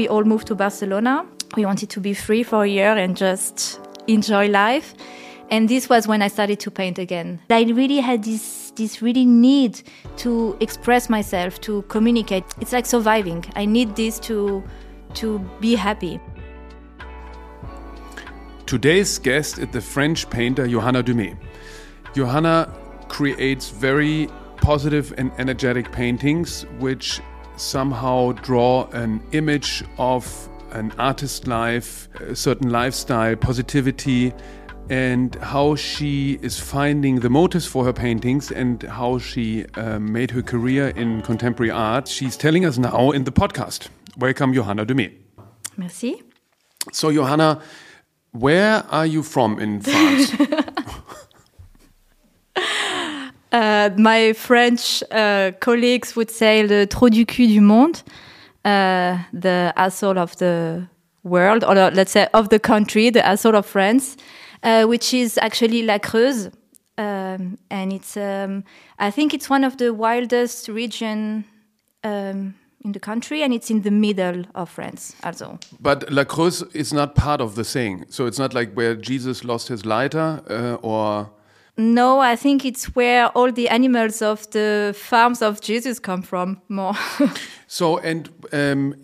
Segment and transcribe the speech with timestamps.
[0.00, 1.26] We all moved to Barcelona.
[1.56, 4.94] We wanted to be free for a year and just enjoy life.
[5.50, 7.38] And this was when I started to paint again.
[7.50, 9.82] I really had this this really need
[10.16, 12.44] to express myself, to communicate.
[12.62, 13.44] It's like surviving.
[13.56, 14.64] I need this to
[15.16, 16.18] to be happy.
[18.64, 21.36] Today's guest is the French painter Johanna Dumet.
[22.14, 22.72] Johanna
[23.08, 24.30] creates very
[24.62, 27.20] positive and energetic paintings which
[27.60, 34.32] somehow draw an image of an artist life, a certain lifestyle, positivity,
[34.88, 40.30] and how she is finding the motives for her paintings and how she uh, made
[40.30, 42.08] her career in contemporary art.
[42.08, 43.88] She's telling us now in the podcast.
[44.16, 45.12] Welcome, Johanna Dumet.
[45.76, 46.22] Merci.
[46.92, 47.60] So, Johanna,
[48.32, 50.32] where are you from in France?
[53.52, 58.02] uh, my French uh, colleagues would say le trou du cul du monde,
[58.64, 60.86] uh, the asshole of the
[61.22, 64.16] world, or let's say of the country, the asshole of France.
[64.62, 66.50] Uh, which is actually La Creuse.
[66.98, 68.62] Um, and it's, um,
[68.98, 71.46] I think it's one of the wildest region
[72.04, 75.58] um, in the country, and it's in the middle of France also.
[75.80, 79.44] But La Creuse is not part of the thing, so it's not like where Jesus
[79.44, 81.30] lost his lighter, uh, or.
[81.80, 86.60] No, I think it's where all the animals of the farms of Jesus come from
[86.68, 86.94] more.
[87.66, 88.94] so, and um,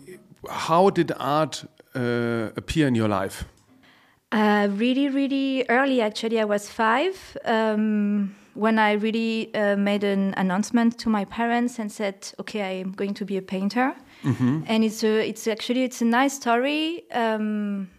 [0.47, 3.45] how did art uh, appear in your life?
[4.31, 6.39] Uh, really, really early, actually.
[6.39, 11.91] I was five um, when I really uh, made an announcement to my parents and
[11.91, 14.63] said, "Okay, I'm going to be a painter." Mm-hmm.
[14.67, 17.05] And it's a, it's actually it's a nice story.
[17.11, 17.89] Um,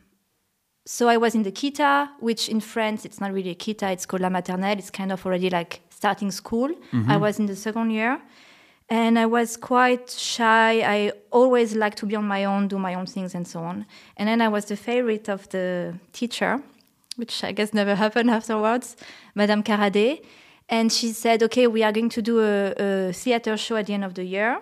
[0.91, 4.07] so I was in the kita, which in France it's not really a kita; it's
[4.07, 4.79] called la maternelle.
[4.79, 6.71] It's kind of already like starting school.
[6.71, 7.11] Mm-hmm.
[7.11, 8.19] I was in the second year,
[8.89, 10.81] and I was quite shy.
[10.81, 13.85] I always liked to be on my own, do my own things, and so on.
[14.17, 16.63] And then I was the favorite of the teacher,
[17.17, 18.97] which I guess never happened afterwards,
[19.35, 20.25] Madame Caradé.
[20.71, 23.93] And she said, Okay, we are going to do a, a theater show at the
[23.93, 24.59] end of the year.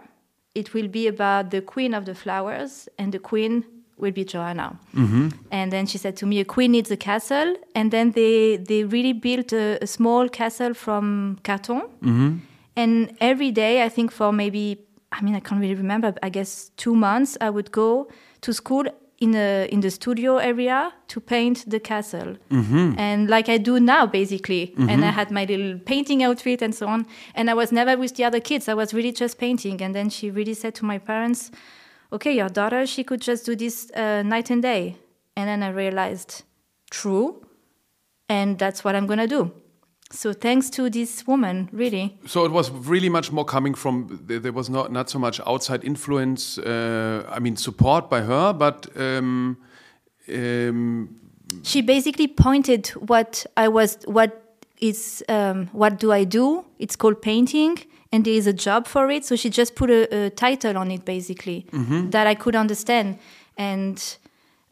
[0.57, 3.65] It will be about the Queen of the Flowers, and the Queen
[3.99, 4.79] will be Joanna.
[4.95, 5.29] Mm-hmm.
[5.51, 7.57] And then she said to me, a queen needs a castle.
[7.75, 11.83] And then they, they really built a, a small castle from carton.
[12.03, 12.37] Mm-hmm
[12.77, 14.79] and every day, I think for maybe,
[15.11, 18.09] I mean, I can't really remember, I guess two months, I would go
[18.43, 18.85] to school
[19.19, 22.93] in a in the studio area to paint the castle mm-hmm.
[22.99, 24.91] and like i do now basically mm-hmm.
[24.91, 28.15] and i had my little painting outfit and so on and i was never with
[28.17, 30.99] the other kids i was really just painting and then she really said to my
[30.99, 31.51] parents
[32.13, 34.97] okay your daughter she could just do this uh, night and day.
[35.37, 36.45] And then i realized
[36.91, 37.43] true.
[38.29, 39.53] And that's what i'm gonna do.
[40.11, 42.19] So thanks to this woman really.
[42.27, 45.85] So it was really much more coming from there was not not so much outside
[45.85, 49.59] influence uh, i mean support by her but um,
[50.33, 51.09] um,
[51.63, 54.43] she basically pointed what i was what
[54.81, 56.65] is um, what do i do?
[56.79, 57.79] It's called painting
[58.17, 60.91] and there is a job for it so she just put a, a title on
[60.91, 62.11] it basically mm -hmm.
[62.11, 63.19] that i could understand
[63.57, 64.19] and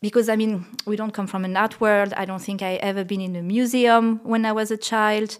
[0.05, 2.13] because I mean, we don't come from an art world.
[2.15, 5.39] I don't think I ever been in a museum when I was a child.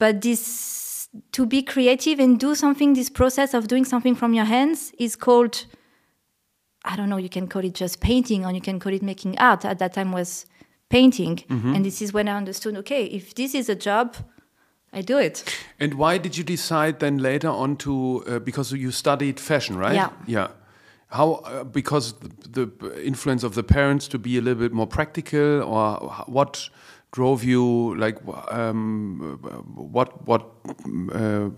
[0.00, 4.44] But this to be creative and do something, this process of doing something from your
[4.44, 5.66] hands is called
[6.84, 9.38] I don't know, you can call it just painting or you can call it making
[9.38, 9.64] art.
[9.64, 10.46] At that time was
[10.90, 11.36] painting.
[11.36, 11.74] Mm-hmm.
[11.74, 14.16] And this is when I understood, okay, if this is a job,
[14.92, 15.44] I do it.
[15.80, 19.94] And why did you decide then later on to, uh, because you studied fashion, right?
[19.94, 20.10] Yeah.
[20.26, 20.48] Yeah.
[21.08, 22.14] How, uh, because
[22.50, 26.68] the, the, influence of the parents to be a little bit more practical, or what
[27.10, 28.16] drove you, like,
[28.50, 29.38] um,
[29.74, 30.46] what what
[31.14, 31.50] uh,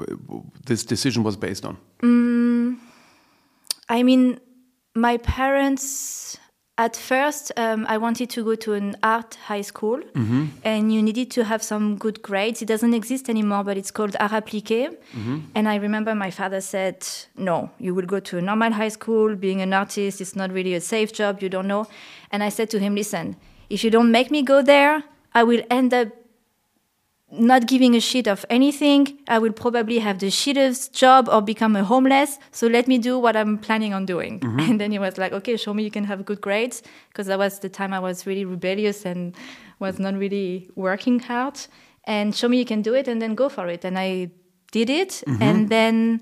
[0.66, 1.76] this decision was based on?
[2.02, 2.78] Mm,
[3.88, 4.40] I mean,
[4.96, 6.36] my parents
[6.76, 10.46] at first, um, I wanted to go to an art high school, mm-hmm.
[10.64, 12.62] and you needed to have some good grades.
[12.62, 14.88] It doesn't exist anymore, but it's called Art Appliqué.
[14.88, 15.38] Mm-hmm.
[15.54, 19.36] And I remember my father said, "No, you will go to a normal high school.
[19.36, 21.42] Being an artist is not really a safe job.
[21.42, 21.86] You don't know."
[22.32, 23.36] And I said to him, "Listen,
[23.70, 26.08] if you don't make me go there, I will end up
[27.30, 29.18] not giving a shit of anything.
[29.28, 32.38] I will probably have the shittest job or become a homeless.
[32.52, 34.40] So let me do what I'm planning on doing.
[34.40, 34.60] Mm-hmm.
[34.70, 36.82] And then he was like, okay, show me you can have good grades.
[37.08, 39.34] Because that was the time I was really rebellious and
[39.78, 41.58] was not really working hard.
[42.04, 43.84] And show me you can do it and then go for it.
[43.84, 44.30] And I
[44.70, 45.22] did it.
[45.26, 45.42] Mm-hmm.
[45.42, 46.20] And then,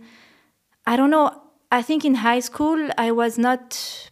[0.86, 4.10] I don't know, I think in high school, I was not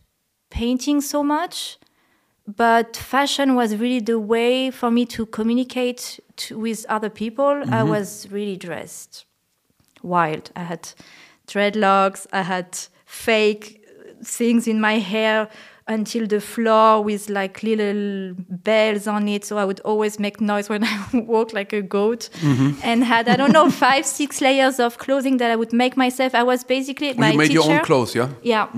[0.50, 1.78] painting so much
[2.56, 7.44] but fashion was really the way for me to communicate to, with other people.
[7.44, 7.72] Mm-hmm.
[7.74, 9.26] I was really dressed
[10.02, 10.50] wild.
[10.56, 10.88] I had
[11.46, 13.84] dreadlocks, I had fake
[14.24, 15.48] things in my hair
[15.88, 19.44] until the floor with like little bells on it.
[19.44, 22.80] So I would always make noise when I walk like a goat Mm-hmm.
[22.84, 26.34] and had, I don't know, five, six layers of clothing that I would make myself.
[26.34, 27.60] I was basically my you made teacher.
[27.62, 28.28] your own clothes, yeah?
[28.42, 28.68] Yeah.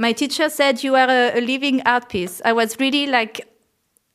[0.00, 2.40] My teacher said you are a, a living art piece.
[2.42, 3.46] I was really like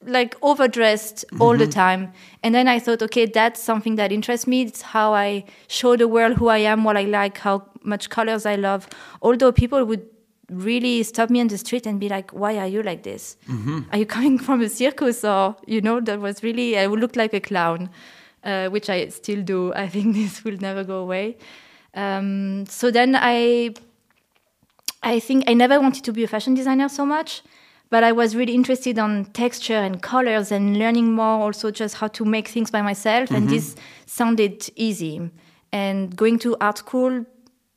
[0.07, 2.11] like overdressed all the time.
[2.43, 4.63] And then I thought, okay, that's something that interests me.
[4.63, 8.47] It's how I show the world who I am, what I like, how much colors
[8.47, 8.87] I love.
[9.21, 10.05] Although people would
[10.49, 13.37] really stop me on the street and be like, why are you like this?
[13.91, 15.23] Are you coming from a circus?
[15.23, 17.91] Or, you know, that was really, I would look like a clown,
[18.43, 19.71] uh, which I still do.
[19.73, 21.37] I think this will never go away.
[21.93, 23.75] Um, so then I
[25.05, 27.43] I think I never wanted to be a fashion designer so much,
[27.91, 32.07] but I was really interested on texture and colors and learning more also just how
[32.07, 33.29] to make things by myself.
[33.29, 33.75] And this
[34.07, 35.29] sounded easy.
[35.71, 37.25] And going to art school,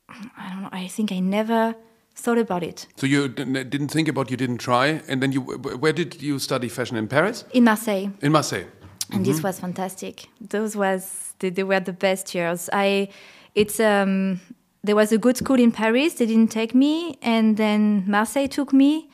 [0.09, 1.75] I don't know, I think I never
[2.15, 2.87] thought about it.
[2.95, 6.67] So you didn't think about, you didn't try, and then you, where did you study
[6.67, 7.45] fashion in Paris?
[7.53, 8.09] In Marseille.
[8.21, 8.65] In Marseille.
[9.11, 10.27] and this was fantastic.
[10.41, 12.69] Those was they, they were the best years.
[12.71, 13.09] I
[13.55, 14.39] it's um
[14.83, 16.15] there was a good school in Paris.
[16.15, 19.09] They didn't take me, and then Marseille took me,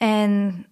[0.00, 0.64] and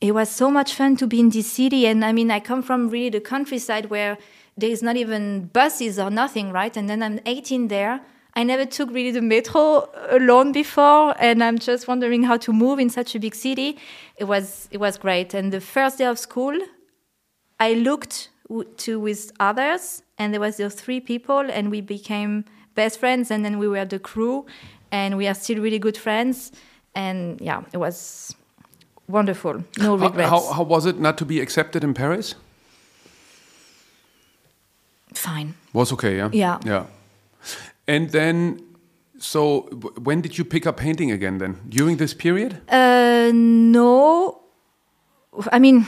[0.00, 1.86] it was so much fun to be in this city.
[1.86, 4.18] And I mean, I come from really the countryside where
[4.56, 6.76] there is not even buses or nothing, right?
[6.76, 8.00] And then I'm 18 there.
[8.34, 12.78] I never took really the metro alone before, and I'm just wondering how to move
[12.78, 13.78] in such a big city.
[14.16, 15.34] It was it was great.
[15.34, 16.58] And the first day of school,
[17.60, 18.30] I looked
[18.78, 22.44] to with others, and there was those three people, and we became
[22.74, 24.44] best friends, and then we were the crew,
[24.90, 26.52] and we are still really good friends.
[26.94, 28.34] And yeah, it was
[29.08, 29.64] wonderful.
[29.78, 30.30] No How, regrets.
[30.30, 32.34] how, how was it not to be accepted in Paris?
[35.14, 35.54] Fine.
[35.72, 36.30] Was okay, yeah?
[36.32, 36.58] Yeah.
[36.64, 36.84] Yeah.
[37.86, 38.60] And then,
[39.18, 41.56] so w- when did you pick up painting again then?
[41.68, 42.60] During this period?
[42.68, 44.40] Uh, no,
[45.52, 45.86] I mean,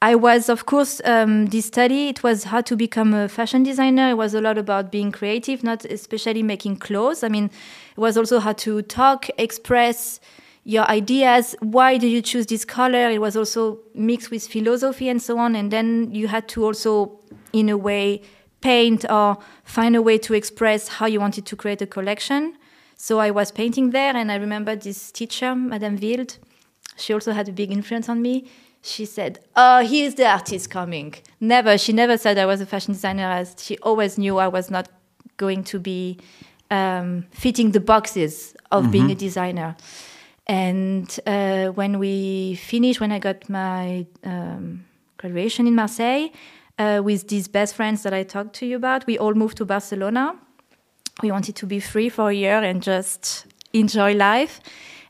[0.00, 2.08] I was, of course, um, this study.
[2.08, 4.10] It was how to become a fashion designer.
[4.10, 7.24] It was a lot about being creative, not especially making clothes.
[7.24, 10.20] I mean, it was also how to talk, express
[10.62, 11.56] your ideas.
[11.60, 13.10] Why do you choose this color?
[13.10, 15.56] It was also mixed with philosophy and so on.
[15.56, 17.18] And then you had to also,
[17.52, 18.22] in a way,
[18.60, 22.56] paint or find a way to express how you wanted to create a collection.
[22.94, 26.38] So I was painting there, and I remember this teacher, Madame Wild.
[26.96, 28.48] She also had a big influence on me.
[28.88, 31.78] She said, "Oh, here's the artist coming." Never.
[31.78, 33.30] She never said I was a fashion designer.
[33.30, 34.88] As she always knew I was not
[35.36, 36.18] going to be
[36.70, 39.76] um, fitting the boxes of being a designer.
[40.46, 44.84] And uh, when we finished, when I got my um,
[45.18, 46.28] graduation in Marseille,
[46.78, 49.64] uh, with these best friends that I talked to you about, we all moved to
[49.64, 50.36] Barcelona.
[51.22, 54.60] We wanted to be free for a year and just enjoy life.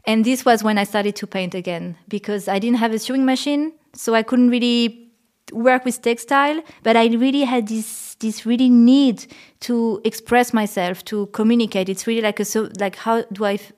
[0.08, 3.26] And this was when I started to paint again because I didn't have a sewing
[3.26, 5.10] machine, so I couldn't really
[5.52, 6.62] work with textile.
[6.82, 9.26] But I really had this this really need
[9.60, 11.90] to express myself, to communicate.
[11.90, 13.54] It's really like a so like how do I?
[13.54, 13.72] F-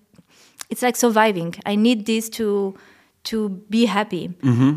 [0.71, 1.57] it's like surviving.
[1.67, 2.77] I need this to
[3.25, 4.31] to be happy.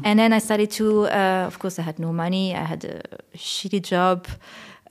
[0.03, 1.05] And then I started to.
[1.05, 2.55] Uh, of course, I had no money.
[2.55, 3.01] I had a
[3.37, 4.27] shitty job.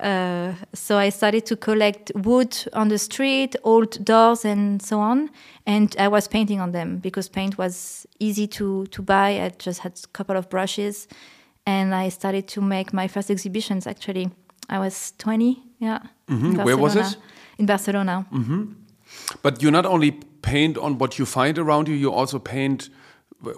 [0.02, 5.30] Uh, so I started to collect wood on the street, old doors, and so on.
[5.66, 9.40] And I was painting on them because paint was easy to to buy.
[9.44, 11.06] I just had a couple of brushes,
[11.66, 13.86] and I started to make my first exhibitions.
[13.86, 14.30] Actually,
[14.68, 15.62] I was twenty.
[15.78, 15.98] Yeah.
[16.28, 17.16] in Where was it?
[17.58, 18.26] In Barcelona.
[19.42, 22.90] But you not only paint on what you find around you, you also paint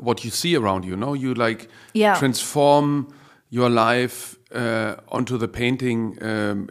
[0.00, 0.96] what you see around you.
[0.96, 2.18] No, you like Yeah.
[2.18, 3.06] transform
[3.54, 6.68] your life uh, onto the painting um,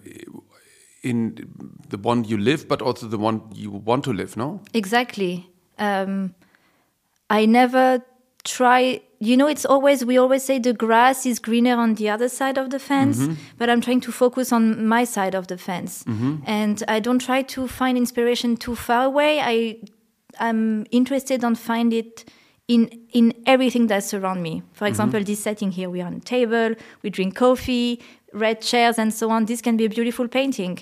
[1.02, 1.34] in
[1.88, 4.36] the one you live, but also the one you want to live.
[4.36, 5.50] No, Exactly.
[5.80, 6.36] Um,
[7.30, 8.04] I never
[8.44, 9.00] try.
[9.20, 12.58] You know, it's always we always say the grass is greener on the other side
[12.58, 13.18] of the fence,
[13.58, 16.04] but I'm trying to focus on my side of the fence,
[16.46, 19.40] and I don't try to find inspiration too far away.
[19.40, 19.78] I
[20.38, 22.26] I'm interested on find it
[22.68, 24.64] in in everything that's around me.
[24.74, 28.02] For example, this setting here, we are on a table, we drink coffee,
[28.34, 29.46] red chairs, and so on.
[29.46, 30.80] This can be a beautiful painting.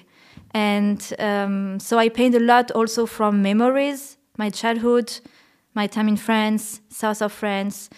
[0.53, 5.19] And um, so I paint a lot also from memories, my childhood,
[5.73, 7.89] my time in France, south of France,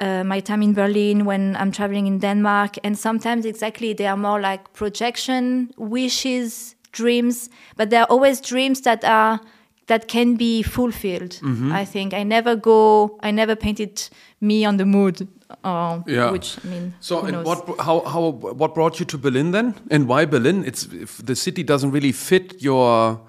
[0.00, 2.76] uh, my time in Berlin when I'm traveling in Denmark.
[2.84, 9.04] And sometimes exactly they are more like projection, wishes, dreams, but they're always dreams that
[9.04, 9.40] are
[9.88, 11.40] that can be fulfilled.
[11.42, 11.72] Mm-hmm.
[11.72, 14.08] I think I never go, I never painted
[14.40, 15.26] me on the mood,
[15.64, 16.30] or Yeah.
[16.30, 17.46] which I mean, So, and knows?
[17.46, 20.64] what, how, how, what brought you to Berlin then, and why Berlin?
[20.64, 23.20] It's if the city doesn't really fit your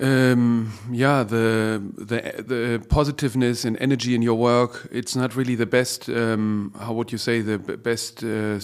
[0.00, 4.88] um, yeah, the the the positiveness and energy in your work.
[4.92, 6.08] It's not really the best.
[6.08, 8.58] Um, how would you say the best uh, uh,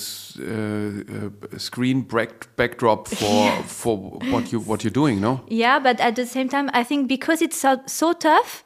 [0.47, 3.97] uh, screen back- backdrop for for
[4.31, 5.21] what you what you're doing?
[5.21, 5.41] No.
[5.49, 8.65] Yeah, but at the same time, I think because it's so, so tough,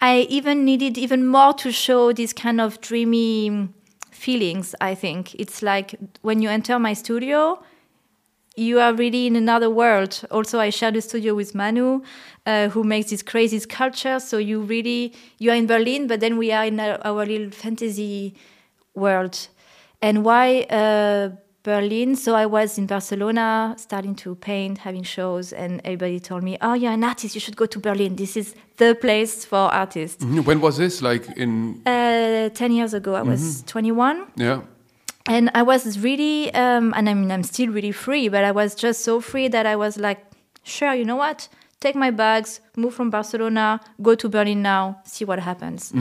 [0.00, 3.68] I even needed even more to show this kind of dreamy
[4.10, 4.74] feelings.
[4.80, 7.62] I think it's like when you enter my studio,
[8.60, 10.12] you are really in another world.
[10.30, 12.02] Also, I share the studio with Manu,
[12.46, 14.20] uh, who makes this crazy sculpture.
[14.20, 17.50] So you really you are in Berlin, but then we are in our, our little
[17.50, 18.34] fantasy
[18.94, 19.48] world.
[20.02, 21.30] And why uh,
[21.62, 22.16] Berlin?
[22.16, 26.74] So I was in Barcelona, starting to paint, having shows, and everybody told me, "Oh,
[26.74, 27.34] you're an artist.
[27.34, 28.16] You should go to Berlin.
[28.16, 30.44] This is the place for artists." Mhm.
[30.46, 31.00] When was this?
[31.02, 34.60] Like in Uh, Ten years ago, I was 21 yeah.
[35.28, 38.74] And I was really, um, and I mean, I'm still really free, but I was
[38.74, 40.18] just so free that I was like,
[40.62, 41.48] sure, you know what?
[41.80, 45.92] Take my bags, move from Barcelona, go to Berlin now, see what happens.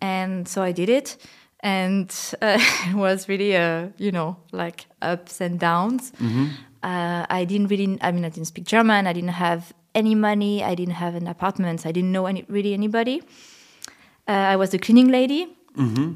[0.00, 1.16] And so I did it.
[1.60, 6.12] And uh, it was really, uh, you know, like ups and downs.
[6.82, 9.06] Uh, I didn't really, I mean, I didn't speak German.
[9.06, 10.64] I didn't have any money.
[10.64, 11.86] I didn't have an apartment.
[11.86, 13.22] I didn't know any, really anybody.
[14.26, 15.46] Uh, I was a cleaning lady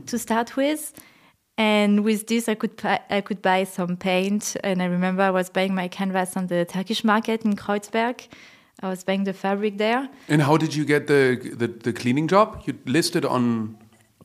[0.07, 0.93] to start with,
[1.59, 2.73] and with this, I could
[3.11, 4.57] I could buy some paint.
[4.63, 8.29] And I remember I was buying my canvas on the Turkish market in Kreuzberg.
[8.83, 10.09] I was buying the fabric there.
[10.29, 12.63] And how did you get the the, the cleaning job?
[12.67, 13.77] You listed on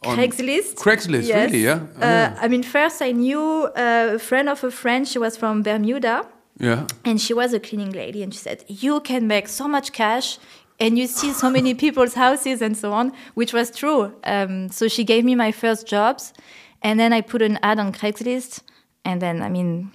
[0.04, 0.76] on Craigslist.
[0.76, 1.52] Craigslist, Yes.
[1.52, 1.64] really?
[1.64, 1.80] Yeah.
[2.02, 5.08] Oh, Uh, I mean, first I knew a friend of a friend.
[5.08, 6.26] She was from Bermuda.
[6.60, 6.86] yeah.
[7.06, 10.38] and she was a cleaning lady and she said you can make so much cash
[10.80, 14.88] and you see so many people's houses and so on which was true um, so
[14.88, 16.34] she gave me my first jobs
[16.82, 18.62] and then i put an ad on craigslist
[19.06, 19.92] and then i mean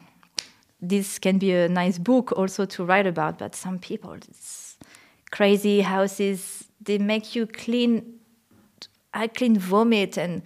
[0.81, 4.77] this can be a nice book also to write about but some people it's
[5.31, 8.17] crazy houses they make you clean
[9.17, 10.43] I clean vomit and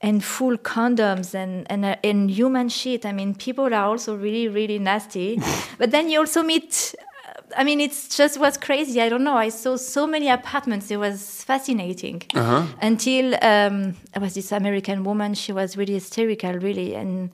[0.00, 3.06] and full condoms and and, and human shit.
[3.06, 5.40] I mean, people are also really really nasty.
[5.78, 6.94] but then you also meet.
[7.56, 9.00] I mean, it's just was crazy.
[9.00, 9.36] I don't know.
[9.36, 10.90] I saw so many apartments.
[10.90, 12.22] It was fascinating.
[12.34, 12.66] Uh-huh.
[12.80, 15.34] Until um, there was this American woman.
[15.34, 17.30] She was really hysterical, really, and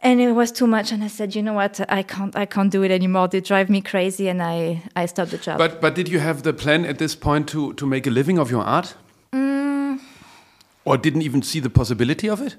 [0.00, 0.92] and it was too much.
[0.92, 1.80] And I said, you know what?
[1.90, 2.36] I can't.
[2.36, 3.28] I can't do it anymore.
[3.28, 5.58] They drive me crazy, and I I stopped the job.
[5.58, 8.38] But but did you have the plan at this point to to make a living
[8.38, 8.94] of your art?
[9.32, 10.00] Mm.
[10.84, 12.56] Or didn't even see the possibility of it?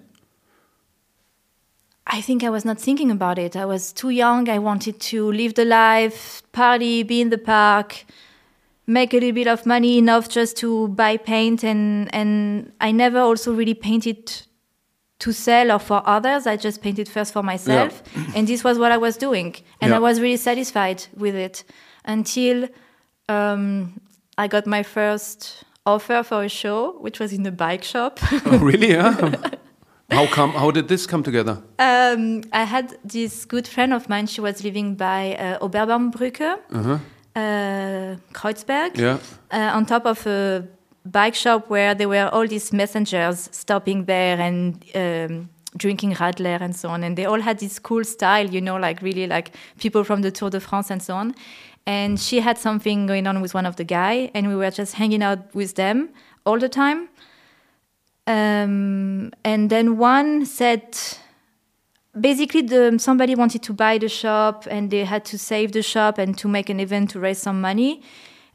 [2.09, 3.55] I think I was not thinking about it.
[3.55, 4.47] I was too young.
[4.49, 8.05] I wanted to live the life, party, be in the park,
[8.87, 13.19] make a little bit of money enough just to buy paint and and I never
[13.19, 14.31] also really painted
[15.19, 16.47] to sell or for others.
[16.47, 18.01] I just painted first for myself.
[18.35, 19.55] and this was what I was doing.
[19.81, 19.97] And Yeah.
[19.97, 21.63] I was really satisfied with it
[22.05, 22.69] until
[23.27, 23.99] um,
[24.37, 28.19] I got my first offer for a show, which was in a bike shop.
[28.45, 28.91] oh, really?
[28.97, 29.31] Yeah.
[30.11, 30.51] How come?
[30.51, 31.61] How did this come together?
[31.79, 34.27] Um, I had this good friend of mine.
[34.27, 36.59] She was living by uh, Oberbaumbrücke,
[37.35, 39.17] uh Kreuzberg, Yeah.
[39.51, 40.63] uh, on top of a
[41.05, 46.75] bike shop where there were all these messengers stopping there and um, drinking Radler and
[46.75, 47.03] so on.
[47.03, 50.31] And they all had this cool style, you know, like really like people from the
[50.31, 51.35] Tour de France and so on.
[51.85, 54.95] And she had something going on with one of the guy, and we were just
[54.95, 56.09] hanging out with them
[56.45, 57.07] all the time.
[58.27, 60.97] Um, and then one said,
[62.19, 66.17] basically the somebody wanted to buy the shop and they had to save the shop
[66.17, 68.01] and to make an event to raise some money.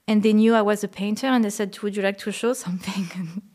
[0.09, 2.52] And they knew i was a painter and they said would you like to show
[2.52, 3.43] something?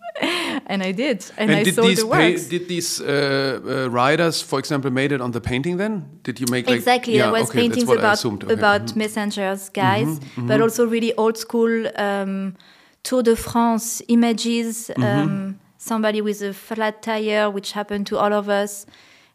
[0.65, 1.29] And i did.
[1.37, 2.47] And, i did sold these the works.
[2.47, 5.77] did these uh, uh, riders, for example, made it on the painting?
[5.77, 6.19] Then?
[6.23, 7.17] Did you make like exactly.
[7.17, 8.25] Yeah, i was okay, paintings about.
[8.25, 8.53] Okay.
[8.53, 12.55] about messengers guys but also really old school um,
[13.03, 18.49] tour de france images um, somebody with a flat tire which happened to all of
[18.49, 18.85] us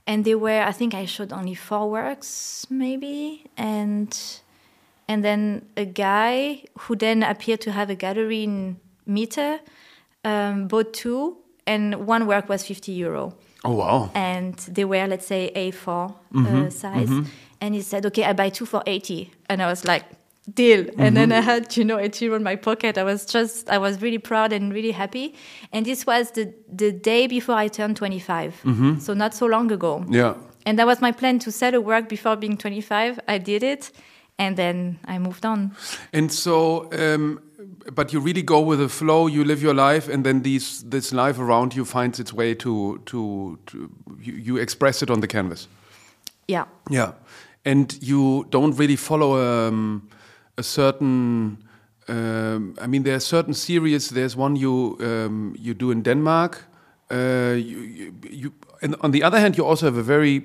[0.07, 4.19] and they were i think i showed only four works maybe and
[5.09, 9.59] and then a guy who then appeared to have a gallery in Mitte
[10.25, 13.35] um, bought two and one work was 50 euro
[13.65, 14.11] Oh wow!
[14.15, 17.11] and they were let's say A4 Mm-hmm, uh, size.
[17.61, 20.03] And he said, "Okay, I buy two for 80." And I was like,
[20.55, 21.45] "Deal." And then I Mm-hmm.
[21.51, 22.97] had you know a tear in my pocket.
[22.99, 25.35] I was just I was really proud and really happy.
[25.73, 28.99] And this was the the day before I turned 25, Mm-hmm.
[28.99, 30.05] so not so long ago.
[30.11, 30.35] Yeah.
[30.67, 33.19] And that was my plan to sell a work before being 25.
[33.29, 33.91] I did it,
[34.39, 35.73] and then I moved on.
[36.13, 37.41] And so, um,
[37.95, 39.27] but you really go with the flow.
[39.29, 42.99] You live your life, and then these this life around you finds its way to
[43.07, 45.69] to, to you, you express it on the canvas.
[46.49, 46.65] Yeah.
[46.91, 47.13] Yeah,
[47.65, 49.37] and you don't really follow
[49.69, 50.03] um,
[50.57, 51.59] a certain.
[52.09, 54.09] Um, I mean, there are certain series.
[54.11, 56.65] There's one you um, you do in Denmark.
[57.11, 60.43] Uh, you, you, you, and on the other hand, you also have a very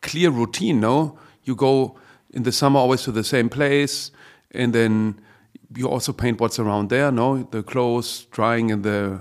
[0.00, 0.80] clear routine.
[0.80, 1.96] No, you go
[2.34, 4.10] in the summer always to the same place,
[4.54, 5.14] and then
[5.76, 7.10] you also paint what's around there.
[7.12, 9.20] No, the clothes drying in the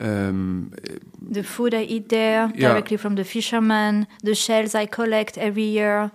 [0.00, 0.72] um,
[1.32, 2.68] the food I eat there Yeah.
[2.68, 6.10] directly from the fishermen, the shells I collect every year.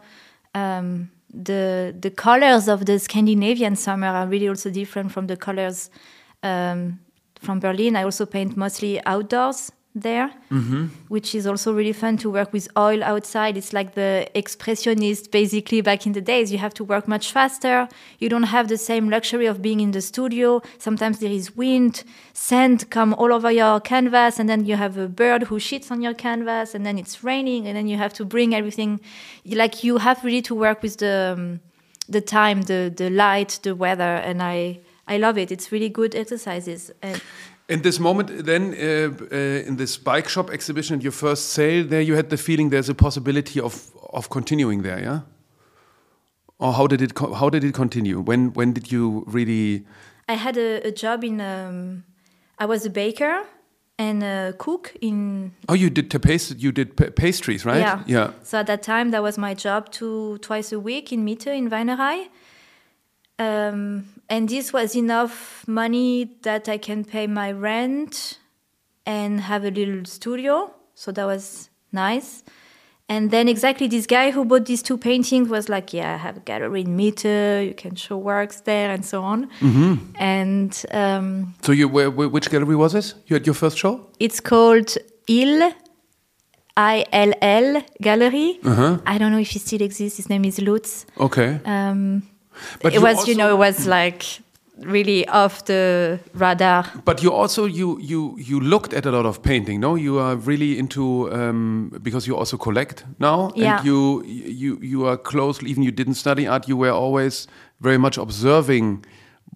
[0.54, 1.10] Um,
[1.44, 5.90] the the colors of the Scandinavian summer are really also different from the colors
[6.44, 7.00] um,
[7.40, 7.96] from Berlin.
[7.96, 10.30] I also paint mostly outdoors there,
[11.08, 13.56] which is also really fun to work with oil outside.
[13.56, 16.52] It's like the expressionist basically back in the days.
[16.52, 17.88] You have to work much faster.
[18.20, 20.62] You don't have the same luxury of being in the studio.
[20.78, 25.08] Sometimes there is wind, sand come all over your canvas, and then you have a
[25.08, 28.26] bird who shits on your canvas, and then it's raining, and then you have to
[28.26, 29.00] bring everything.
[29.46, 31.60] Like you have really to work with the um,
[32.10, 35.52] the time, the the light, the weather, and I I love it.
[35.52, 36.92] It's really good exercises.
[37.02, 37.22] And
[37.68, 42.02] In this moment, then uh, uh, in this bike shop exhibition, your first sale, there
[42.02, 45.20] you had the feeling there's a possibility of of continuing there, yeah.
[46.60, 48.20] Or how did it co- how did it continue?
[48.20, 49.84] When when did you really?
[50.30, 51.42] I had a, a job in.
[51.42, 52.04] Um,
[52.60, 53.44] I was a baker
[53.98, 55.52] and a cook in.
[55.68, 57.80] Oh, you did tapas- You did pastries, right?
[57.80, 58.04] Yeah.
[58.08, 58.32] Yeah.
[58.44, 61.70] So at that time, that was my job two twice a week in Mitte in
[61.70, 62.28] Weinerei.
[63.40, 68.40] Um, and this was enough money that I can pay my rent
[69.06, 70.74] and have a little studio.
[70.96, 72.44] So that was nice.
[73.08, 76.38] And then exactly this guy who bought these two paintings was like, "Yeah, I have
[76.38, 77.68] a gallery in Mitte.
[77.68, 79.50] You can show works there and so on."
[80.18, 83.14] And um, So you where, which gallery was this?
[83.28, 84.08] You had your first show?
[84.20, 85.72] it's called Il,
[86.76, 88.60] I L L Gallery.
[89.06, 90.18] I don't know if he still exists.
[90.18, 91.06] His name is Lutz.
[91.20, 91.60] Okay.
[91.66, 92.24] Um,
[92.82, 94.24] But it was, you know, it was like
[94.80, 96.86] really off the radar.
[97.06, 99.96] But you also you you you looked at a lot of painting, no?
[99.96, 103.78] You are really into um, because you also collect now, Yeah.
[103.78, 105.70] and you you you are closely.
[105.70, 107.48] Even you didn't study art, you were always
[107.80, 109.06] very much observing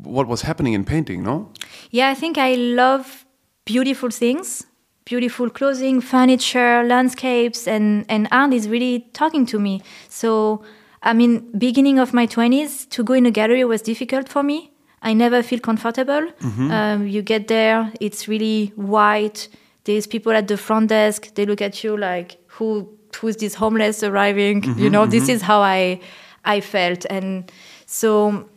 [0.04, 1.50] what was happening in painting, no?
[1.92, 3.26] Yeah, I think I love
[3.66, 4.66] beautiful things,
[5.06, 9.82] beautiful clothing, furniture, landscapes, and, and art is really talking to me.
[10.08, 10.62] So,
[11.02, 14.72] I mean, beginning of my 20s, to go in a gallery was difficult for me.
[15.02, 16.28] I never feel comfortable.
[16.42, 16.72] Mm-hmm.
[16.72, 19.48] Um, you get there, it's really white.
[19.86, 21.34] There's people at the front desk.
[21.36, 24.62] They look at you like, who who's this homeless arriving?
[24.62, 25.32] Mm-hmm, you know, this mm-hmm.
[25.32, 26.02] is how I
[26.44, 27.50] I felt, and
[27.86, 28.50] so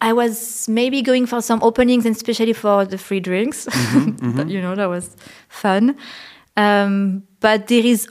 [0.00, 3.66] I was maybe going for some openings, and especially for the free drinks.
[4.36, 5.16] But, you know, that was
[5.48, 5.96] fun.
[6.56, 8.08] Um, but there is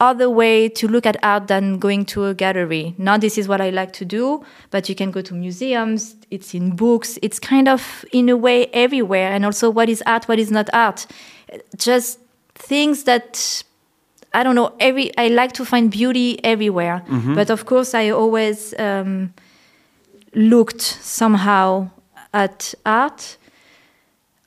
[0.00, 2.94] other way to look at art than going to a gallery.
[2.98, 6.14] Now, this is what I like to do, but you can go to museums.
[6.30, 7.18] It's in books.
[7.20, 9.32] It's kind of in a way everywhere.
[9.32, 10.28] And also, what is art?
[10.28, 11.06] What is not art?
[11.76, 12.20] Just
[12.54, 13.64] things that
[14.32, 14.74] I don't know.
[14.78, 17.02] Every I like to find beauty everywhere,
[17.34, 18.74] but of course, I always.
[18.78, 19.32] Um,
[20.34, 21.90] looked somehow
[22.32, 23.36] at art.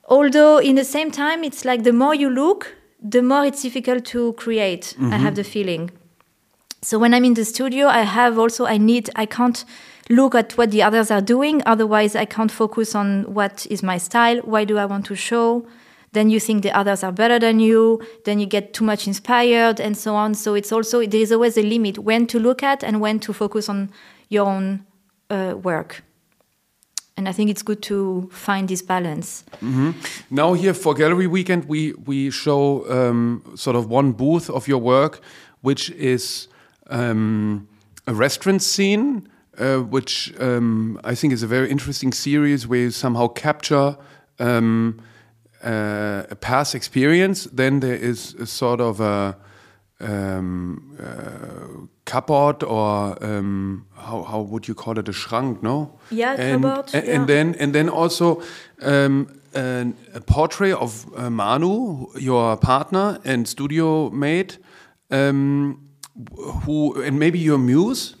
[0.08, 4.04] Although, in the same time, it's like the more you look, the more it's difficult
[4.06, 4.96] to create.
[5.00, 5.90] I have the feeling.
[6.82, 9.64] So when I'm in the studio, I have also, I need, I can't
[10.10, 11.62] look at what the others are doing.
[11.64, 14.38] Otherwise, I can't focus on what is my style.
[14.38, 15.66] Why do I want to show?
[16.12, 18.02] Then you think the others are better than you.
[18.24, 20.34] Then you get too much inspired and so on.
[20.34, 23.32] So it's also, there is always a limit when to look at and when to
[23.32, 23.90] focus on
[24.28, 24.84] your own
[25.30, 26.02] uh, work.
[27.16, 29.44] And I think it's good to find this balance.
[30.30, 34.80] Now here for Gallery Weekend, we we show um, sort of one booth of your
[34.80, 35.20] work,
[35.60, 36.48] which is
[36.90, 37.68] um,
[38.06, 42.90] a restaurant scene, uh, which um, I think is a very interesting series where you
[42.90, 43.96] somehow capture
[44.38, 45.00] um,
[45.62, 47.44] uh, a past experience.
[47.52, 49.36] Then there is a sort of a
[50.02, 55.62] um, uh, cupboard or um, how how would you call it a schrank?
[55.62, 55.98] No.
[56.10, 57.14] Yeah, and, cupboard, and, yeah.
[57.14, 58.42] and then and then also
[58.82, 64.58] um, an, a portrait of uh, Manu, your partner and studio mate,
[65.10, 65.78] um,
[66.66, 68.16] who and maybe your muse,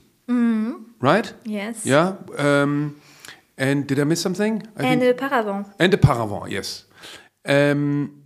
[1.00, 1.32] right?
[1.44, 1.84] Yes.
[1.86, 2.14] Yeah.
[2.38, 2.96] Um,
[3.58, 4.62] and did I miss something?
[4.76, 5.66] I And think- a paravent.
[5.78, 6.84] and the paravent, yes.
[7.44, 8.21] Um,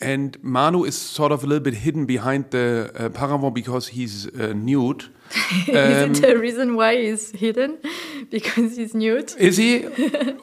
[0.00, 4.26] and Manu is sort of a little bit hidden behind the uh, paravent because he's
[4.26, 5.04] uh, nude.
[5.68, 7.78] is it the reason why he's hidden?
[8.30, 9.34] Because he's nude?
[9.38, 9.86] Is he?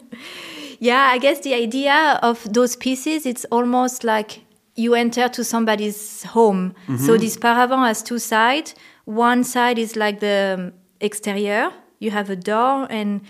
[0.80, 4.42] Yeah, I guess the idea of those pieces, it's almost like
[4.76, 6.74] you enter to somebody's home.
[6.98, 8.76] So this paravent has two sides.
[9.06, 11.72] One side is like the um, exterior.
[12.00, 13.22] You have a door and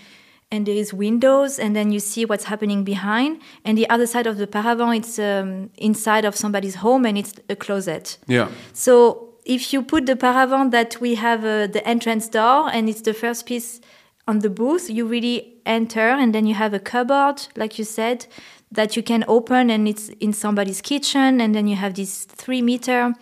[0.54, 3.40] and there is windows, and then you see what's happening behind.
[3.64, 7.34] And the other side of the paravent, it's um, inside of somebody's home, and it's
[7.48, 8.18] a closet.
[8.26, 8.48] Yeah.
[8.72, 13.02] So if you put the paravent that we have uh, the entrance door, and it's
[13.02, 13.80] the first piece
[14.26, 18.26] on the booth, you really enter, and then you have a cupboard, like you said,
[18.72, 22.62] that you can open, and it's in somebody's kitchen, and then you have this three
[22.62, 23.12] meter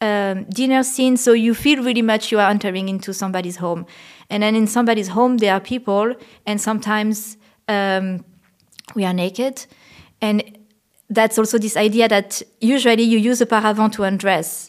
[0.00, 1.16] um, dinner scene.
[1.16, 3.86] So you feel really much you are entering into somebody's home.
[4.30, 6.14] And then in somebody's home, there are people,
[6.46, 7.36] and sometimes
[7.66, 8.24] um,
[8.94, 9.66] we are naked.
[10.20, 10.42] And
[11.10, 14.68] that's also this idea that usually you use a paravent to undress.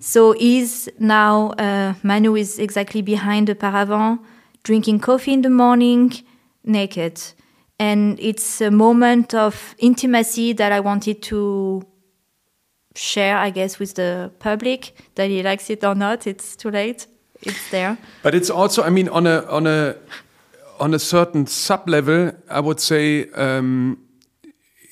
[0.00, 4.20] So is now uh, Manu is exactly behind the paravent,
[4.64, 6.12] drinking coffee in the morning,
[6.64, 7.20] naked.
[7.78, 11.84] And it's a moment of intimacy that I wanted to
[12.96, 14.92] share, I guess, with the public.
[15.14, 17.06] That he likes it or not, it's too late.
[17.42, 17.96] It's there.
[18.22, 19.96] But it's also, I mean, on a on a
[20.78, 23.98] on a certain sub level, I would say um,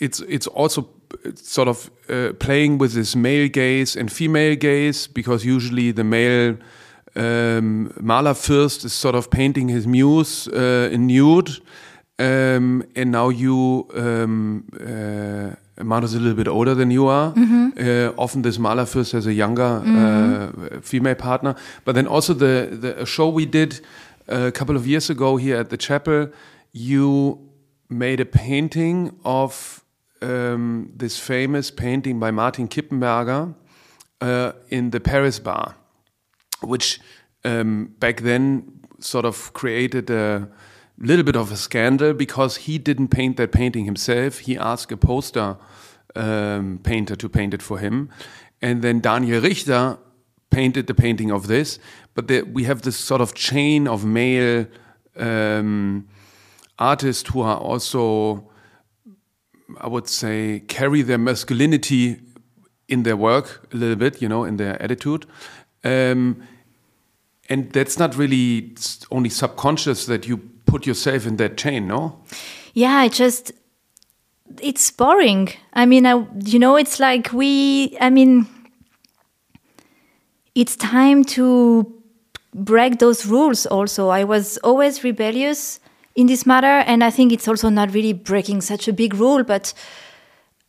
[0.00, 0.88] it's it's also
[1.34, 6.56] sort of uh, playing with this male gaze and female gaze because usually the male
[7.16, 7.92] um,
[8.34, 11.50] first is sort of painting his muse uh, in nude,
[12.18, 13.86] um, and now you.
[13.94, 17.32] Um, uh, Manu's a little bit older than you are.
[17.36, 21.56] Uh, often this Malerfürst has a younger uh, female partner.
[21.84, 23.80] But then also the, the a show we did
[24.28, 26.28] a couple of years ago here at the chapel,
[26.72, 27.38] you
[27.88, 29.84] made a painting of
[30.22, 33.54] um, this famous painting by Martin Kippenberger
[34.20, 35.74] uh, in the Paris bar,
[36.62, 37.00] which
[37.44, 40.48] um, back then sort of created a
[40.98, 44.40] little bit of a scandal because he didn't paint that painting himself.
[44.40, 45.56] He asked a poster
[46.14, 48.10] um, painter to paint it for him.
[48.62, 49.98] And then Daniel Richter
[50.50, 51.78] painted the painting of this.
[52.14, 54.66] But we have this sort of chain of male
[55.16, 56.08] um,
[56.78, 58.48] artists who are also,
[59.80, 62.20] I would say, carry their masculinity
[62.88, 65.26] in their work a little bit, you know, in their attitude.
[65.82, 66.42] Um,
[67.48, 68.74] and that's not really
[69.10, 72.18] only subconscious that you put yourself in that chain, no?
[72.72, 73.52] Yeah, I just
[74.60, 75.50] it's boring.
[75.72, 77.96] I mean, I, you know, it's like we.
[78.00, 78.46] I mean,
[80.56, 81.86] it's time to
[82.52, 83.66] break those rules.
[83.66, 85.78] Also, I was always rebellious
[86.16, 89.44] in this matter, and I think it's also not really breaking such a big rule,
[89.44, 89.74] but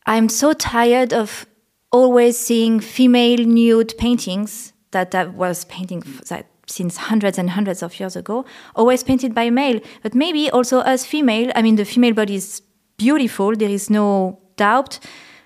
[0.06, 1.46] I'm so tired of
[1.90, 7.98] always seeing female nude paintings that I was painting that since hundreds and hundreds of
[8.00, 9.80] years ago, always painted by male.
[10.02, 12.62] But maybe also as female, I mean, the female body is
[12.96, 14.98] beautiful, there is no doubt.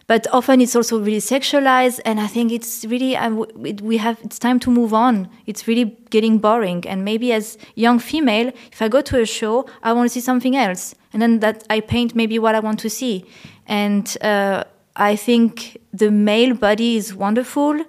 [0.07, 4.41] But often it's also really sexualized, and I think it's really it- we have it's
[4.41, 5.29] time to move on.
[5.47, 9.67] It's really getting boring, and maybe as young female, if I go to a show,
[9.85, 12.81] I want to see something else, and then that I paint maybe what I want
[12.81, 13.25] to see,
[13.69, 14.65] and uh,
[14.97, 17.85] I think the male body is wonderful.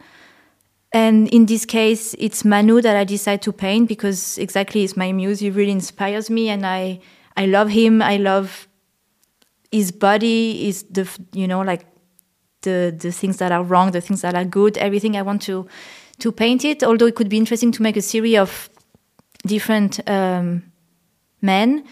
[0.94, 5.12] And in this case, it's Manu that I decide to paint because exactly it's my
[5.14, 5.40] muse.
[5.40, 7.00] He really inspires me, and I
[7.38, 8.02] I love him.
[8.02, 8.68] I love
[9.72, 10.68] his body.
[10.68, 11.86] Is the you know like
[12.62, 15.16] the the things that are wrong, the things that are good, everything.
[15.16, 15.66] I want to
[16.20, 16.84] to paint it.
[16.84, 18.70] Although it could be interesting to make a series of
[19.46, 20.64] different um,
[21.42, 21.86] men.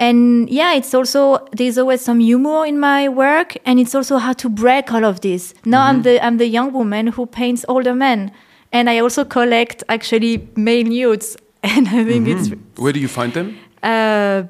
[0.00, 4.32] And yeah, it's also there's always some humor in my work, and it's also how
[4.32, 5.52] to break all of this.
[5.66, 8.32] Now I'm the I'm the young woman who paints older men,
[8.72, 13.32] and I also collect actually male nudes, and I think it's Where do you find
[13.34, 13.58] them?
[13.82, 14.44] uh,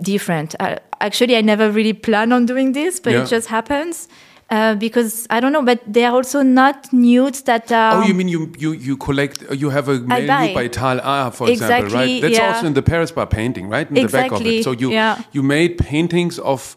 [0.00, 0.54] different.
[0.60, 3.22] Uh, actually, I never really plan on doing this, but Yeah.
[3.22, 4.08] it just happens
[4.54, 5.62] uh, because I don't know.
[5.70, 7.92] But they are also not nudes that are.
[8.02, 9.42] Oh, you mean you you you collect?
[9.50, 12.22] uh, You have a nude by Tal R, for example, right?
[12.22, 12.54] That's yeah.
[12.54, 13.88] also in the Paris bar painting, right?
[13.88, 14.64] In the back of Exactly, it.
[14.64, 15.22] So you yeah.
[15.36, 16.76] you made paintings of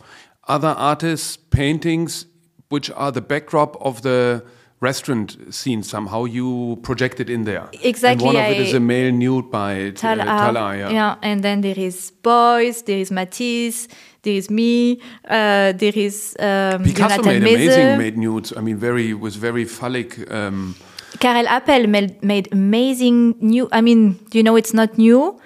[0.58, 2.26] other artists' paintings,
[2.70, 4.44] which are the backdrop of the
[4.80, 5.82] restaurant scene.
[5.84, 7.68] Somehow you project it in there.
[7.84, 10.76] Exactly, And one of it I- is a male nude by Tal uh, Tal R,
[10.78, 10.90] yeah.
[11.00, 13.88] yeah, and then there is Beuys, there is Matisse,
[14.28, 18.54] there is me, uh, there is um, Picasso Jonathan made amazing made nudes.
[18.58, 20.30] I mean, very was very phallic.
[20.30, 20.76] Um,
[21.20, 23.70] Karel Appel made, made amazing new.
[23.72, 25.40] I mean, you know, it's not new.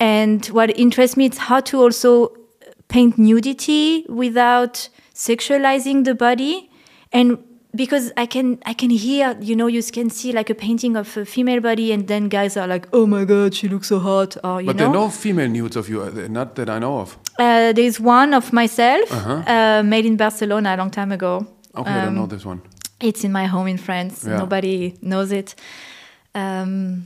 [0.00, 2.34] And what interests me is how to also
[2.88, 6.68] paint nudity without sexualizing the body,
[7.12, 7.38] and
[7.74, 11.16] because I can I can hear, you know, you can see like a painting of
[11.16, 14.36] a female body, and then guys are like, "Oh my God, she looks so hot,"
[14.42, 14.92] or you but there know.
[14.92, 17.18] are no female nudes of you, uh, not that I know of.
[17.38, 21.46] Uh, there's one of myself uh made in Barcelona a long time ago.
[21.74, 21.80] Uh-huh.
[21.82, 22.60] Okay, I don't know this one.
[23.00, 24.24] It's in my home in France.
[24.26, 24.38] Yeah.
[24.38, 25.54] Nobody knows it.
[26.34, 27.04] Um,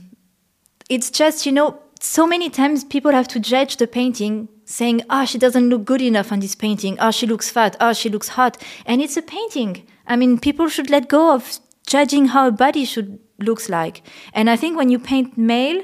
[0.89, 5.25] it's just, you know, so many times people have to judge the painting saying, oh,
[5.25, 6.97] she doesn't look good enough on this painting.
[6.99, 7.75] Oh, she looks fat.
[7.79, 8.61] Oh, she looks hot.
[8.85, 9.87] And it's a painting.
[10.07, 14.01] I mean, people should let go of judging how a body should looks like.
[14.33, 15.83] And I think when you paint male,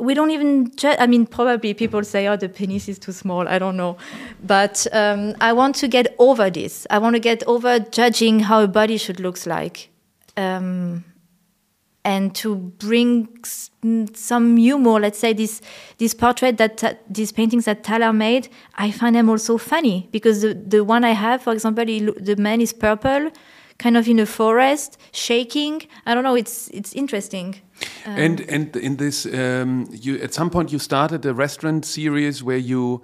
[0.00, 0.96] we don't even judge.
[0.98, 3.46] I mean, probably people say, oh, the penis is too small.
[3.46, 3.96] I don't know.
[4.42, 6.86] But um, I want to get over this.
[6.90, 9.90] I want to get over judging how a body should looks like.
[10.36, 11.04] Um,
[12.04, 13.28] and to bring
[14.14, 15.60] some humor, let's say this
[15.98, 20.08] this portrait that uh, these paintings that Tal R made, I find them also funny
[20.10, 23.30] because the, the one I have, for example, he, the man is purple,
[23.78, 25.82] kind of in a forest, shaking.
[26.04, 26.34] I don't know.
[26.34, 27.60] It's it's interesting.
[28.06, 32.42] Um, and and in this, um, you at some point you started a restaurant series
[32.42, 33.02] where you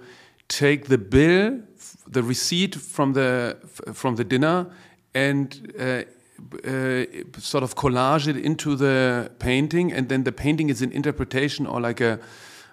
[0.49, 1.59] take the bill,
[2.05, 3.57] the receipt from the
[3.93, 4.67] from the dinner,
[5.13, 6.03] and uh,
[6.65, 11.65] uh, sort of collage it into the painting, and then the painting is an interpretation
[11.65, 12.19] or like a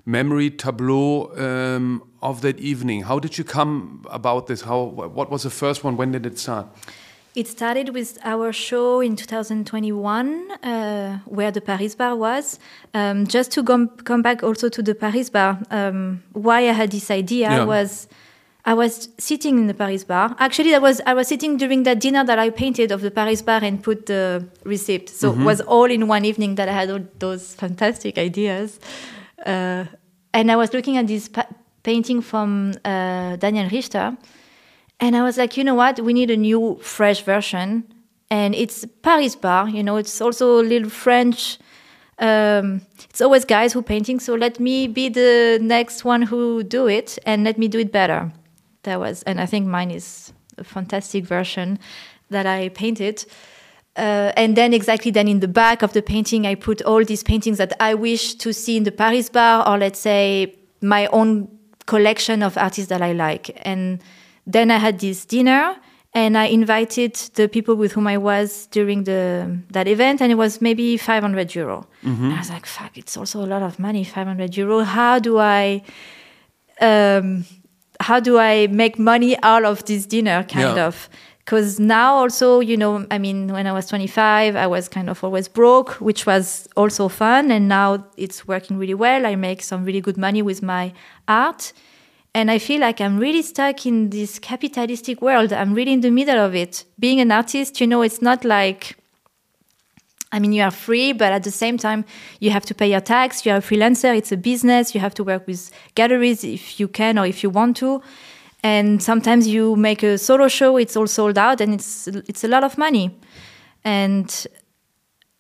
[0.05, 3.03] memory tableau um, of that evening.
[3.03, 4.63] How did you come about this?
[4.63, 5.97] How what was the first one?
[5.97, 6.67] When did it start?
[7.37, 12.59] It started with our show in 2021, uh, where the Paris Bar was.
[12.95, 16.93] Um, just to come, come back also to the Paris Bar, um, why I had
[16.93, 17.65] this idea yeah.
[17.65, 18.09] was
[18.67, 20.37] I was sitting in the Paris Bar.
[20.39, 23.41] Actually, I was I was sitting during that dinner that I painted of the Paris
[23.41, 25.09] Bar and put the receipt.
[25.09, 25.43] So mm-hmm.
[25.43, 28.81] it was all in one evening that I had all those fantastic ideas.
[29.45, 29.85] Uh,
[30.35, 31.47] and I was looking at this pa-
[31.85, 34.17] painting from uh, Daniel Richter
[34.99, 36.01] and I was like, you know what?
[36.01, 37.85] We need a new, fresh version.
[38.31, 41.59] And it's Paris bar, you know, it's also a little French.
[42.19, 46.89] Um, it's always guys who painting, so let me be the next one who do
[46.89, 48.33] it and let me do it better.
[48.87, 51.79] That was, and I think mine is a fantastic version
[52.31, 53.25] that I painted.
[53.96, 57.22] Uh, and then exactly then in the back of the painting, I put all these
[57.22, 61.49] paintings that I wish to see in the Paris bar, or let's say my own
[61.87, 63.59] collection of artists that I like.
[63.64, 64.03] And
[64.46, 65.77] then I had this dinner
[66.16, 70.37] and I invited the people with whom I was during the that event, and it
[70.37, 71.87] was maybe 500 euro.
[72.03, 72.33] Mm-hmm.
[72.33, 74.81] I was like, "Fuck, it's also a lot of money, 500 euro.
[74.81, 75.83] How do I,
[76.81, 77.44] um,
[78.01, 80.87] how do I make money out of this dinner, kind yeah.
[80.87, 85.09] of?" Because now also, you know, I mean, when I was 25, I was kind
[85.09, 89.25] of always broke, which was also fun, and now it's working really well.
[89.25, 90.93] I make some really good money with my
[91.29, 91.73] art
[92.37, 95.55] and I feel like I'm really stuck in this capitalistic world.
[95.55, 96.85] I'm really in the middle of it.
[96.99, 98.99] Being an artist, you know, it's not like,
[100.33, 102.05] I mean, you are free, but at the same time,
[102.41, 103.47] you have to pay your tax.
[103.47, 104.17] You're a freelancer.
[104.17, 104.95] It's a business.
[104.95, 108.03] You have to work with galleries if you can or if you want to.
[108.62, 112.49] And sometimes you make a solo show, it's all sold out, and it's it's a
[112.49, 113.17] lot of money.
[113.85, 114.47] And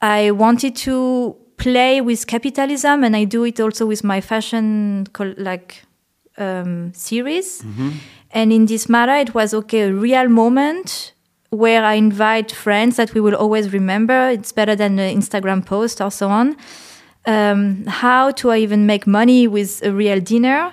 [0.00, 5.82] I wanted to play with capitalism, and I do it also with my fashion, like
[6.38, 7.62] um, series.
[7.62, 7.90] Mm-hmm.
[8.30, 11.12] And in this matter, it was okay, a real moment
[11.50, 14.30] where I invite friends that we will always remember.
[14.30, 16.56] It's better than an Instagram post or so on.
[17.24, 20.72] Um, how to I even make money with a real dinner.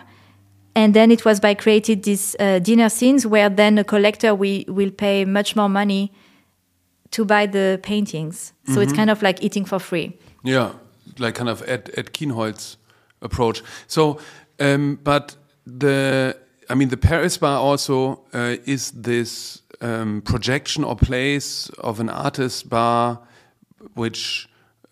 [0.76, 4.66] And then it was by creating these uh, dinner scenes where then a collector we
[4.68, 6.12] will pay much more money
[7.12, 8.54] to buy the paintings.
[8.66, 8.82] So mm-hmm.
[8.82, 10.18] it's kind of like eating for free.
[10.44, 10.74] Yeah,
[11.20, 12.78] like kind of at Ed Kienholz
[13.22, 13.62] approach.
[13.88, 14.20] So,
[14.60, 16.36] um, but the
[16.70, 22.10] I mean the Paris Bar also uh, is this um, projection or place of an
[22.10, 23.20] artist bar,
[23.94, 24.50] which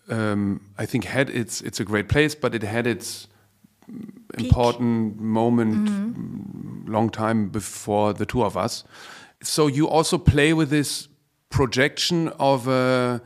[0.08, 3.28] um, I think had its it's a great place, but it had its
[3.88, 4.46] Peak.
[4.46, 6.14] important moment mm
[6.84, 6.92] -hmm.
[6.92, 8.84] long time before the two of us.
[9.40, 11.08] So you also play with this
[11.48, 13.20] projection of a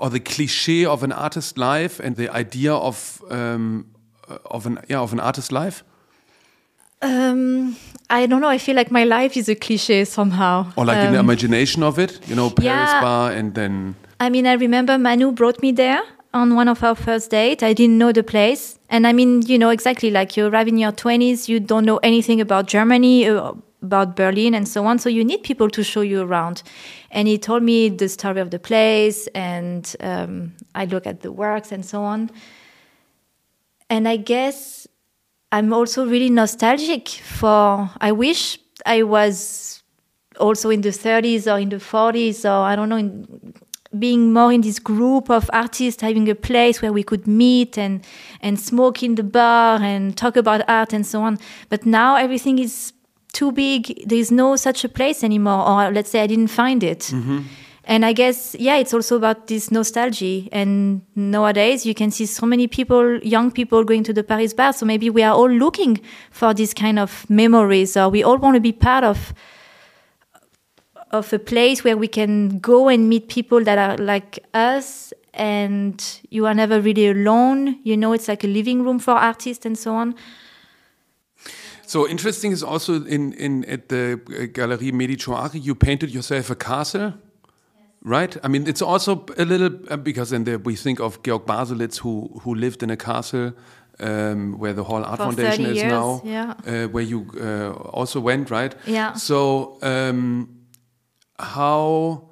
[0.00, 3.86] or the cliche of an artist life and the idea of um,
[4.44, 5.84] of an yeah of an artist life.
[7.02, 7.76] Um,
[8.08, 8.48] I don't know.
[8.48, 10.72] I feel like my life is a cliche somehow.
[10.76, 13.54] Or like um, in the um, imagination of it, you know, Paris yeah, bar and
[13.54, 13.96] then.
[14.20, 17.62] I mean, I remember Manu brought me there on one of our first date.
[17.62, 18.78] I didn't know the place.
[18.88, 21.98] And I mean, you know, exactly like you arrive in your 20s, you don't know
[21.98, 24.98] anything about Germany, uh, about Berlin, and so on.
[24.98, 26.62] So you need people to show you around.
[27.10, 31.32] And he told me the story of the place, and um, I look at the
[31.32, 32.30] works and so on.
[33.88, 34.86] And I guess
[35.52, 37.90] I'm also really nostalgic for.
[38.00, 39.82] I wish I was
[40.38, 43.54] also in the 30s or in the 40s or I don't know, in,
[43.98, 48.04] being more in this group of artists, having a place where we could meet and
[48.42, 51.38] and smoke in the bar and talk about art and so on.
[51.68, 52.92] But now everything is
[53.32, 54.06] too big.
[54.06, 57.00] There is no such a place anymore, or let's say I didn't find it.
[57.00, 57.40] Mm-hmm.
[57.88, 60.48] And I guess, yeah, it's also about this nostalgia.
[60.50, 64.72] And nowadays, you can see so many people, young people, going to the Paris bar.
[64.72, 66.00] So maybe we are all looking
[66.32, 69.32] for this kind of memories, or we all want to be part of
[71.12, 76.20] of a place where we can go and meet people that are like us and
[76.30, 79.78] you are never really alone you know it's like a living room for artists and
[79.78, 80.14] so on
[81.86, 87.14] so interesting is also in, in at the Galerie Medici you painted yourself a castle
[88.06, 88.36] right?
[88.42, 91.98] I mean, it's also a little uh, because then there, we think of Georg Baselitz,
[91.98, 93.52] who who lived in a castle
[94.00, 96.54] um, where the Hall art For foundation 30 is years, now, yeah.
[96.66, 98.74] uh, where you uh, also went, right?
[98.86, 99.14] Yeah.
[99.14, 100.48] So um,
[101.38, 102.30] how,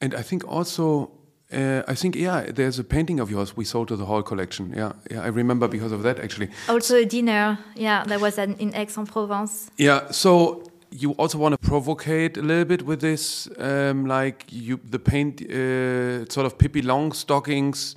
[0.00, 1.10] and I think also.
[1.54, 4.72] Uh, I think yeah, there's a painting of yours we sold to the Hall collection.
[4.74, 6.48] Yeah, yeah, I remember because of that actually.
[6.66, 11.58] also a dinner yeah that was an, in aix-en-provence Yeah, so you also want to
[11.58, 16.82] provocate a little bit with this, um, like you the paint, uh, sort of Pippi
[16.82, 17.94] Longstockings.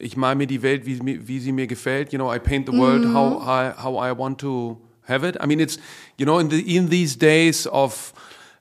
[0.00, 2.12] Ich mal mir die Welt, wie, wie sie mir gefällt.
[2.12, 5.36] You know, I paint the world how I, how I want to have it.
[5.40, 5.78] I mean, it's
[6.16, 8.12] you know, in the in these days of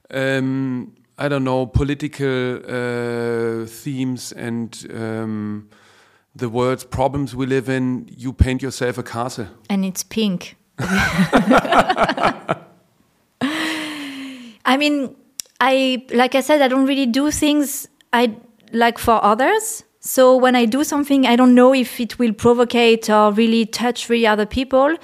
[0.10, 5.69] um, I don't know political uh, themes and um,
[6.36, 8.08] the world's problems we live in.
[8.17, 9.47] You paint yourself a castle.
[9.69, 10.56] and it's pink.
[14.67, 15.15] I mean,
[15.60, 18.36] I like I said, I don't really do things I
[18.73, 19.84] like for others.
[19.99, 24.10] So when I do something, I don't know if it will provocate or really touch
[24.10, 24.95] really other people.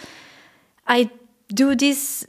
[0.87, 1.09] I
[1.53, 2.25] do this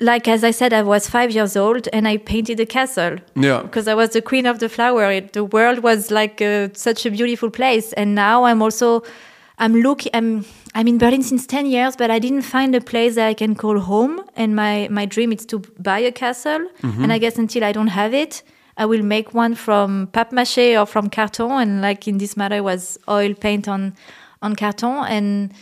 [0.00, 3.60] like as I said, I was five years old and I painted a castle Yeah.
[3.62, 5.10] because I was the queen of the flower.
[5.12, 9.02] It, the world was like uh, such a beautiful place, and now I'm also
[9.58, 10.10] I'm looking.
[10.14, 13.34] I'm I'm in Berlin since ten years, but I didn't find a place that I
[13.34, 14.20] can call home.
[14.36, 17.02] And my my dream is to buy a castle, mm-hmm.
[17.02, 18.42] and I guess until I don't have it.
[18.76, 22.56] I will make one from papier mâché or from carton, and like in this matter,
[22.56, 23.94] it was oil paint on
[24.42, 25.04] on carton.
[25.08, 25.52] And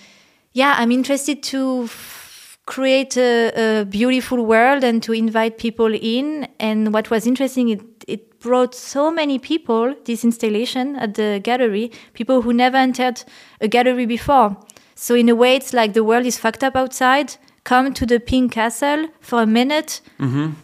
[0.53, 6.47] yeah, I'm interested to f- create a, a beautiful world and to invite people in.
[6.61, 11.90] And what was interesting, it, it brought so many people, this installation at the gallery,
[12.12, 13.25] people who never entered
[13.61, 14.57] a gallery before.
[15.00, 17.37] So in a way, it's like the world is fucked up outside.
[17.62, 20.00] Come to the Pink Castle for a minute.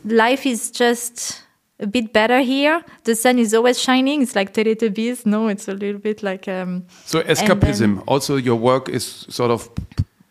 [0.05, 1.41] Life is just
[1.79, 2.83] a bit better here.
[3.05, 4.23] The sun is always shining.
[4.23, 5.25] It's like Teletubbies.
[5.25, 8.03] No, it's a little bit like um, So escapism.
[8.09, 9.69] also, your work is sort of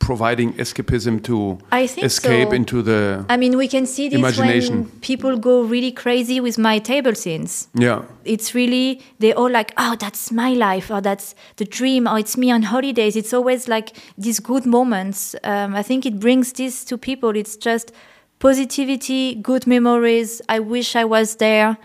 [0.05, 2.55] providing escapism to I think escape so.
[2.55, 4.75] into the I mean, we can see this Imagination.
[4.75, 7.67] when people go really crazy with my table scenes.
[7.73, 8.01] yeah.
[8.25, 12.35] It's really they all like, oh, that's my life, or that's the dream, or it's
[12.37, 13.15] me on holidays.
[13.15, 15.35] It's always like these good moments.
[15.43, 17.35] Um, I think it brings this to people.
[17.35, 17.91] It's just
[18.39, 20.41] positivity, good memories.
[20.49, 21.77] I wish I was there.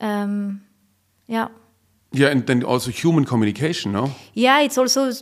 [0.00, 0.62] Um,
[1.26, 1.48] yeah.
[2.12, 4.10] Yeah, and then also human communication, no?
[4.34, 5.12] Yeah, it's also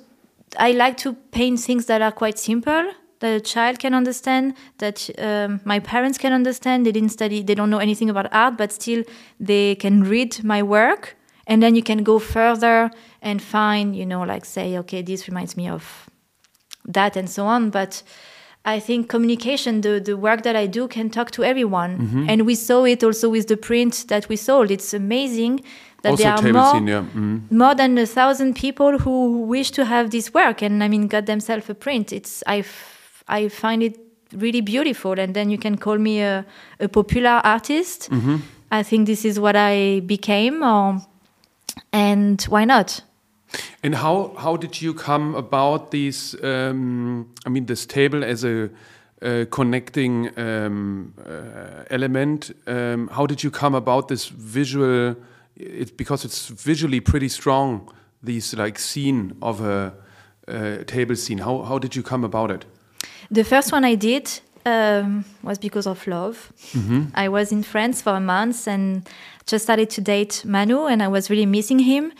[0.58, 5.08] I like to paint things that are quite simple that a child can understand, that
[5.18, 6.84] um, my parents can understand.
[6.84, 9.02] They didn't study, they don't know anything about art, but still
[9.40, 12.90] they can read my work, and then you can go further
[13.22, 16.10] and find, you know, like say, okay, this reminds me of
[16.84, 17.70] that and so on.
[17.70, 18.02] But
[18.66, 22.54] I think communication, the, the work that I do, can talk to everyone, and we
[22.54, 24.70] saw it also with the print that we sold.
[24.70, 25.60] It's amazing
[26.04, 27.04] that also there are more yeah.
[27.14, 27.50] mhm.
[27.50, 31.26] more than a thousand people who wish to have this work and i mean got
[31.26, 32.92] themselves a print it's i f-
[33.26, 33.96] I find it
[34.36, 36.44] really beautiful and then you can call me a,
[36.78, 38.10] a popular artist
[38.70, 41.00] i think this is what i became or,
[41.92, 43.02] and why not
[43.82, 46.36] And how how did you come about these?
[46.42, 48.68] Um, I mean, this table as a
[49.22, 52.52] uh, connecting um, uh, element.
[52.66, 55.14] Um, how did you come about this visual?
[55.56, 57.88] It's because it's visually pretty strong.
[58.22, 59.92] These like scene of a,
[60.48, 61.38] uh table scene.
[61.38, 62.64] How how did you come about it?
[63.30, 66.52] The first one I did um, was because of love.
[67.14, 69.08] I was in France for a month and
[69.46, 72.12] just started to date Manu, and I was really missing him.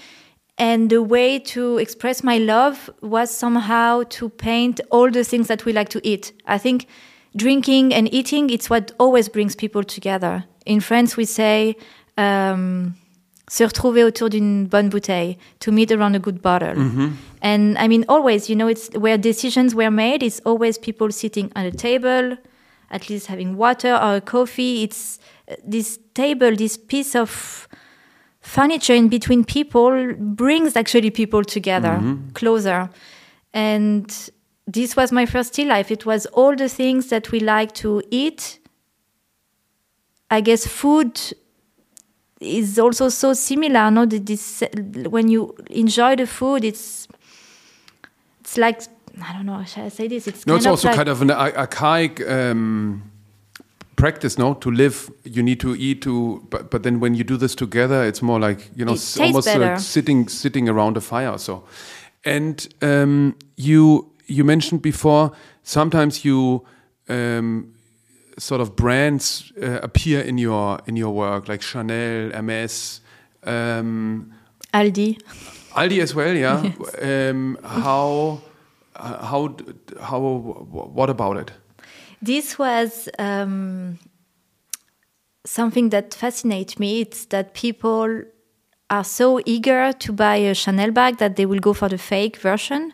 [0.57, 5.65] And the way to express my love was somehow to paint all the things that
[5.65, 6.33] we like to eat.
[6.47, 6.87] I think
[7.37, 10.45] drinking and eating, it's what always brings people together.
[10.65, 11.77] In France, we say,
[12.17, 12.95] um,
[13.49, 16.75] se retrouver autour d'une bonne bouteille, to meet around a good bottle.
[17.43, 21.51] And I mean, always, you know, it's where decisions were made, it's always people sitting
[21.55, 22.39] at a table,
[22.91, 24.83] at least having water or a coffee.
[24.85, 25.19] It's
[25.49, 27.69] uh, this table, this piece of
[28.41, 32.01] furniture in between people brings actually people together,
[32.35, 32.89] closer.
[33.53, 34.31] And
[34.67, 35.91] this was my first tea life.
[35.91, 38.59] It was all the things that we like to eat.
[40.31, 41.21] I guess food
[42.45, 43.91] is also so similar.
[43.91, 44.63] No, this
[45.09, 47.09] when you enjoy the food, it's
[48.41, 48.83] it's like
[49.23, 49.65] I don't know.
[49.65, 50.27] Shall I say this?
[50.27, 53.11] It's No, it's also like, kind of an archaic um,
[53.97, 54.55] practice, no?
[54.55, 56.03] To live, you need to eat.
[56.03, 59.47] To but but then when you do this together, it's more like you know, almost
[59.47, 59.61] better.
[59.61, 61.39] like sitting sitting around a fire.
[61.39, 61.65] So,
[62.25, 65.33] and um, you you mentioned before
[65.63, 66.65] sometimes you
[67.09, 67.74] um,
[68.39, 73.01] sort of brands uh, appear in your in your work, like Chanel, Hermes.
[73.45, 74.33] Um,
[74.73, 75.21] Aldi.
[75.75, 76.73] Aldi as well, yeah.
[77.03, 78.41] Um, how,
[78.95, 79.57] how,
[80.01, 81.53] how, what about it?
[82.23, 83.99] This was um,
[85.45, 87.01] something that fascinates me.
[87.03, 88.23] It's that people
[88.91, 92.37] are so eager to buy a Chanel bag that they will go for the fake
[92.37, 92.93] version.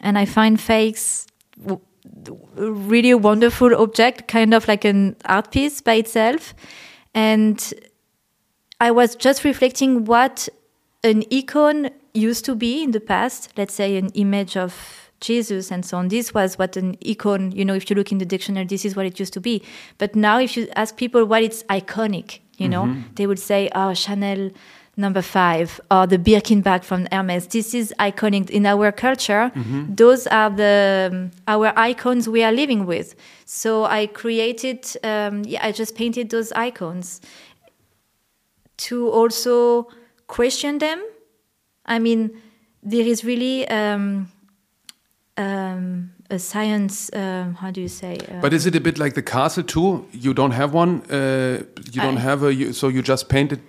[0.00, 1.26] And I find fakes
[2.54, 6.54] really a wonderful object, kind of like an art piece by itself.
[7.14, 7.72] And
[8.80, 10.48] I was just reflecting what
[11.02, 15.84] an icon used to be in the past, let's say an image of Jesus and
[15.84, 16.08] so on.
[16.08, 18.96] This was what an icon, you know, if you look in the dictionary, this is
[18.96, 19.62] what it used to be.
[19.98, 23.02] But now, if you ask people what it's iconic, you know, mm-hmm.
[23.14, 24.50] they would say, oh, Chanel
[25.00, 27.46] number five or the Birkin bag from Hermes.
[27.48, 29.50] This is iconic in our culture.
[29.96, 33.14] Those are the um, our icons we are living with.
[33.46, 37.20] So I created, um, yeah, I just painted those icons
[38.76, 39.88] to also
[40.26, 41.02] question them.
[41.86, 42.30] I mean,
[42.82, 44.28] there is really um,
[45.36, 47.10] um, a science.
[47.12, 48.18] Um, how do you say?
[48.30, 50.06] Uh, But is it a bit like the castle too?
[50.12, 51.02] You don't have one.
[51.10, 52.54] Uh, you don't I- have a.
[52.54, 53.60] You, so you just painted.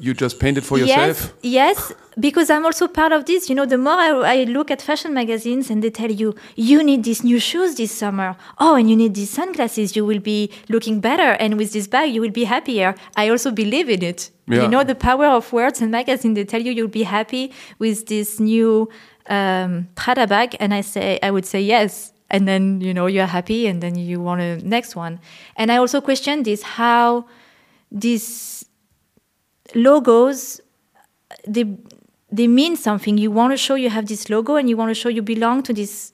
[0.00, 1.34] You just painted for yourself.
[1.42, 3.48] Yes, yes, because I'm also part of this.
[3.48, 6.82] You know, the more I, I look at fashion magazines and they tell you, you
[6.82, 8.36] need these new shoes this summer.
[8.58, 9.96] Oh, and you need these sunglasses.
[9.96, 11.32] You will be looking better.
[11.40, 12.94] And with this bag, you will be happier.
[13.16, 14.30] I also believe in it.
[14.46, 14.62] Yeah.
[14.62, 16.34] You know, the power of words and magazine.
[16.34, 18.88] They tell you you'll be happy with this new
[19.28, 20.56] um, Prada bag.
[20.60, 22.12] And I say, I would say yes.
[22.30, 25.18] And then, you know, you're happy and then you want a next one.
[25.56, 27.26] And I also question this, how
[27.90, 28.66] these
[29.74, 30.60] logos
[31.46, 31.64] they
[32.30, 33.16] they mean something.
[33.18, 35.62] You want to show you have this logo and you want to show you belong
[35.62, 36.12] to this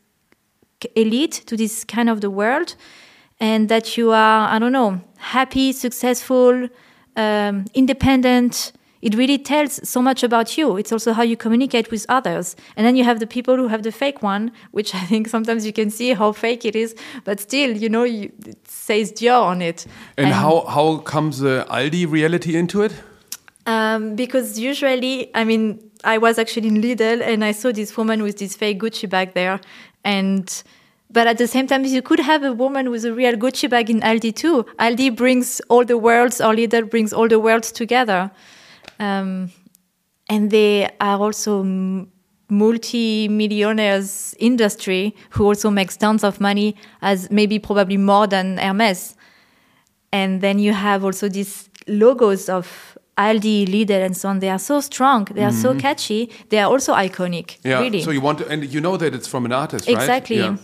[0.94, 2.76] elite to this kind of the world
[3.40, 6.68] and that you are i don't know happy successful
[7.16, 8.72] um, independent.
[9.02, 10.78] It really tells so much about you.
[10.78, 12.56] It's also how you communicate with others.
[12.76, 15.66] And then you have the people who have the fake one which i think sometimes
[15.66, 16.94] you can see how fake it is
[17.24, 19.86] but still you know you, it says dior on it.
[20.16, 22.94] And how how comes the Aldi reality into it?
[23.66, 28.22] Um, because usually, I mean, I was actually in Lidl and I saw this woman
[28.22, 29.60] with this fake Gucci bag there,
[30.04, 30.62] and
[31.10, 33.88] but at the same time, you could have a woman with a real Gucci bag
[33.88, 34.64] in Aldi too.
[34.78, 38.30] Aldi brings all the worlds, or Lidl brings all the worlds together,
[38.98, 39.50] um,
[40.28, 41.62] and they are also
[42.50, 49.14] multi-millionaires industry who also makes tons of money, as maybe probably more than Hermes
[50.14, 54.40] and then you have also these logos of Aldi, Lidl, and so on.
[54.40, 55.26] They are so strong.
[55.26, 56.30] They are so catchy.
[56.48, 57.58] They are also iconic.
[57.62, 57.80] Yeah.
[57.80, 58.02] really.
[58.02, 59.96] So you want to, and you know that it's from an artist, right?
[59.96, 60.38] exactly.
[60.38, 60.56] Yeah.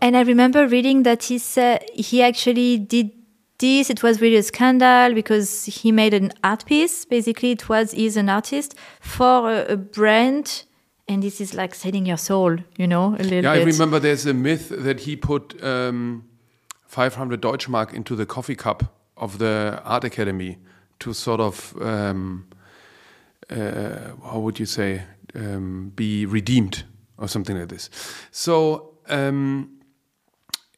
[0.00, 3.10] And I remember reading that he said he actually did
[3.58, 3.90] this.
[3.90, 7.04] It was really a scandal because he made an art piece.
[7.04, 10.64] Basically, it was he's an artist for a, a brand,
[11.08, 12.56] and this is like selling your soul.
[12.76, 16.24] You know, a little Yeah, I remember there's a myth that he put um,
[16.86, 20.58] 500 Deutschmark into the coffee cup of the art academy
[21.00, 22.46] to sort of, um,
[23.50, 25.02] uh, how would you say,
[25.34, 26.84] um, be redeemed
[27.18, 27.90] or something like this.
[28.30, 29.70] So, um,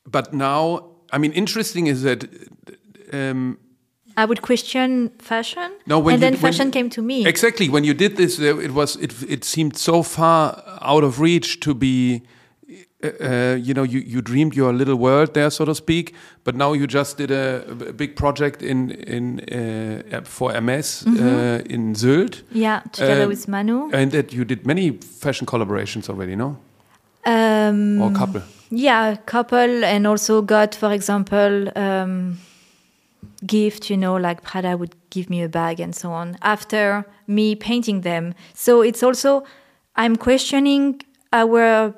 [0.06, 2.24] but now, I mean, interesting is that.
[3.12, 3.58] Um,
[4.16, 7.26] I would question fashion, No, when and you- then when- fashion came to me.
[7.26, 7.68] Exactly.
[7.68, 9.12] When you did this, it was it.
[9.28, 12.22] It seemed so far out of reach to be.
[13.02, 16.14] Uh, uh, you know, you, you dreamed your little world there, so to speak.
[16.44, 21.62] But now you just did a, a big project in in uh, for Hermes uh,
[21.70, 23.90] in Sylt, Yeah, together Um, with Manu.
[23.92, 26.56] and that you did many fashion collaborations already, no?
[27.26, 28.42] Um, Or couple.
[28.70, 32.38] Yeah, couple, and also got, for example, um,
[33.46, 33.90] gift.
[33.90, 38.02] You know, like Prada would give me a bag and so on after me painting
[38.02, 38.34] them.
[38.54, 39.42] So it's also
[39.96, 41.00] I'm questioning
[41.32, 41.94] our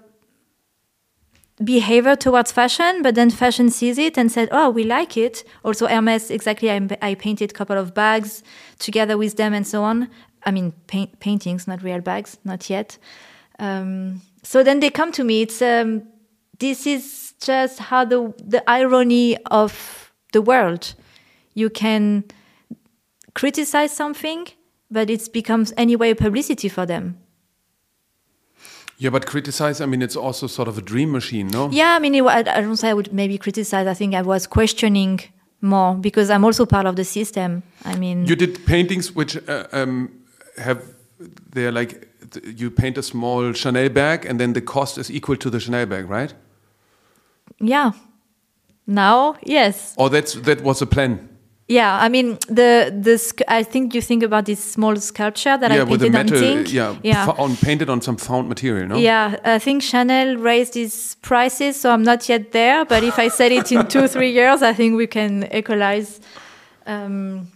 [1.65, 5.87] behavior towards fashion, but then fashion sees it and said, "Oh, we like it." Also,
[5.87, 6.71] Hermes, exactly.
[6.71, 8.43] I, I painted a couple of bags
[8.79, 10.09] together with them and so on.
[10.45, 12.99] I mean, paint, paintings, not real bags, not yet.
[13.59, 15.43] Um, so then they come to me.
[15.43, 16.03] It's um,
[16.59, 20.95] this is just how the the irony of the world.
[21.55, 22.25] You can
[23.35, 24.49] criticize something,
[24.91, 27.22] but it becomes anyway publicity for them.
[29.03, 31.69] Yeah, but criticize, I mean, it's also sort of a dream machine, no?
[31.71, 33.89] Yeah, I mean, it, I don't say I would maybe criticize.
[33.89, 35.19] I think I was questioning
[35.61, 37.65] more because I'm also part of the system.
[37.85, 40.09] I mean, you did paintings which uh, um,
[40.57, 40.85] have,
[41.51, 42.09] they're like,
[42.45, 45.87] you paint a small Chanel bag and then the cost is equal to the Chanel
[45.87, 46.33] bag, right?
[47.59, 47.91] Yeah.
[48.87, 49.95] Now, yes.
[49.97, 51.29] Or that's that was a plan.
[51.73, 53.17] Yeah, I mean the the
[53.49, 56.73] I think you think about this small sculpture that yeah, I painted metal, on zinc.
[56.73, 57.35] Yeah, yeah.
[57.39, 58.97] on painted on some found material, no?
[58.97, 62.85] Yeah, I think Chanel raised its prices, so I'm not yet there.
[62.85, 66.21] But if I sell it in two three years, I think we can equalize.
[66.85, 67.49] Um,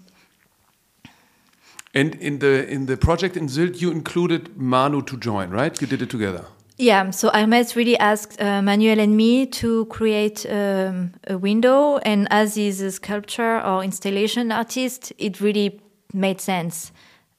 [1.93, 5.79] and in the in the project in Sylt, you included Manu to join, right?
[5.81, 6.47] You did it together.
[6.79, 12.29] Yeah, so Hermes really asked uh, Manuel and me to create um, a window, and
[12.31, 15.81] as he's a sculpture or installation artist, it really
[16.13, 16.93] made sense.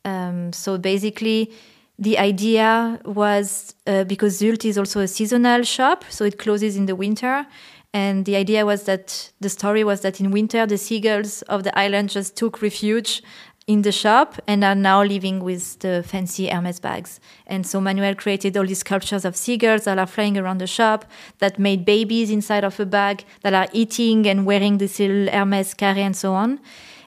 [0.06, 1.52] Um, so basically,
[2.00, 6.88] the idea was uh, because Sylt is also a seasonal shop, so it closes in
[6.88, 7.46] the winter.
[7.94, 11.78] And the idea was that the story was that in winter, the seagulls of the
[11.78, 13.22] island just took refuge
[13.68, 17.20] in the shop and are now living with the fancy Hermes bags.
[17.46, 21.06] And so Manuel created all these sculptures of seagulls that are flying around the shop,
[21.40, 25.74] that made babies inside of a bag, that are eating and wearing this little Hermes
[25.74, 26.62] carré and so on.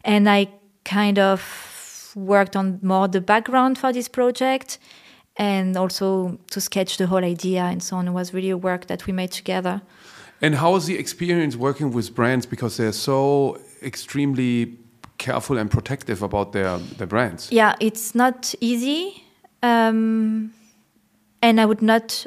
[0.04, 0.48] And I
[0.84, 4.78] kind of worked on more the background for this project
[5.36, 8.08] and also to sketch the whole idea and so on.
[8.08, 9.80] It was really a work that we made together.
[10.42, 14.78] And how was the experience working with brands because they're so extremely
[15.20, 17.52] careful and protective about their their brands.
[17.52, 19.22] Yeah, it's not easy,
[19.62, 20.52] um,
[21.42, 22.26] and I would not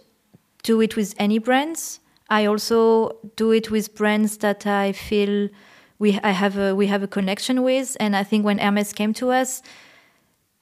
[0.64, 2.00] do it with any brands.
[2.30, 5.50] I also do it with brands that I feel
[6.00, 9.14] we I have a we have a connection with, and I think when Hermes came
[9.14, 9.62] to us,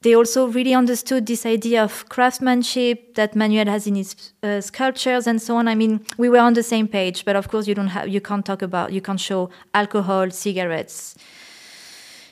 [0.02, 5.28] they also really understood this idea of craftsmanship that Manuel has in his uh, sculptures
[5.28, 5.68] and so on.
[5.68, 8.22] I mean, we were on the same page, but of course, you don't have you
[8.22, 11.16] can't talk about you can't show alcohol, cigarettes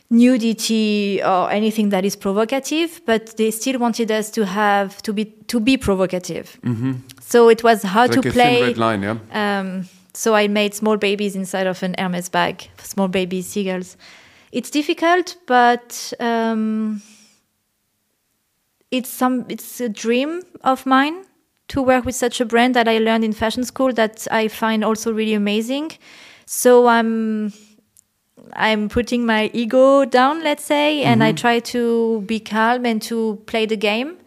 [0.09, 5.25] nudity or anything that is provocative, but they still wanted us to have to be
[5.25, 6.57] to be provocative.
[6.63, 6.93] Mm-hmm.
[7.21, 8.73] So it was how like to play.
[8.73, 9.17] Line, yeah.
[9.31, 13.97] Um, so I made small babies inside of an Hermes bag, small baby seagulls.
[14.51, 17.03] It's difficult, but um,
[18.89, 19.45] it's some.
[19.47, 21.25] It's a dream of mine
[21.67, 24.83] to work with such a brand that I learned in fashion school that I find
[24.83, 25.91] also really amazing.
[26.47, 27.53] So I'm
[28.53, 33.41] I'm putting my ego down, let's say, and I try to be calm and to
[33.45, 34.17] play the game.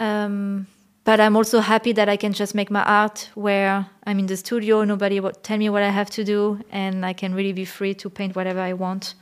[0.00, 0.66] Um,
[1.04, 4.36] but I'm also happy that I can just make my art where I'm in the
[4.36, 7.64] studio, nobody will tell me what I have to do, and I can really be
[7.64, 9.14] free to paint whatever I want.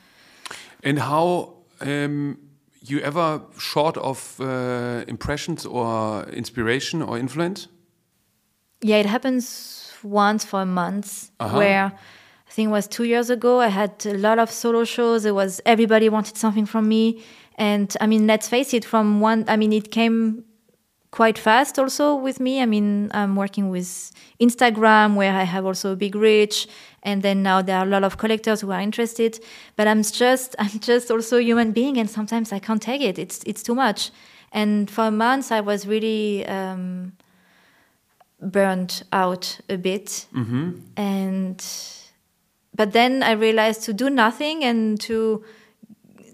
[0.82, 2.38] And how um,
[2.82, 7.68] you ever short of uh, impressions or inspiration or influence?
[8.82, 11.56] Yeah, it happens once for a month Uh-huh.
[11.56, 11.92] where
[12.56, 13.60] think it was two years ago.
[13.60, 15.26] I had a lot of solo shows.
[15.26, 17.22] It was everybody wanted something from me,
[17.56, 18.84] and I mean, let's face it.
[18.84, 20.42] From one, I mean, it came
[21.10, 22.62] quite fast also with me.
[22.62, 26.66] I mean, I'm working with Instagram where I have also a big reach,
[27.02, 29.38] and then now there are a lot of collectors who are interested.
[29.76, 33.18] But I'm just, I'm just also a human being, and sometimes I can't take it.
[33.18, 34.10] It's it's too much.
[34.50, 36.46] And for months, I was really.
[36.46, 37.12] Um,
[38.38, 40.26] burned out a bit
[40.98, 41.64] and
[42.76, 45.18] but then i realized to do nothing and to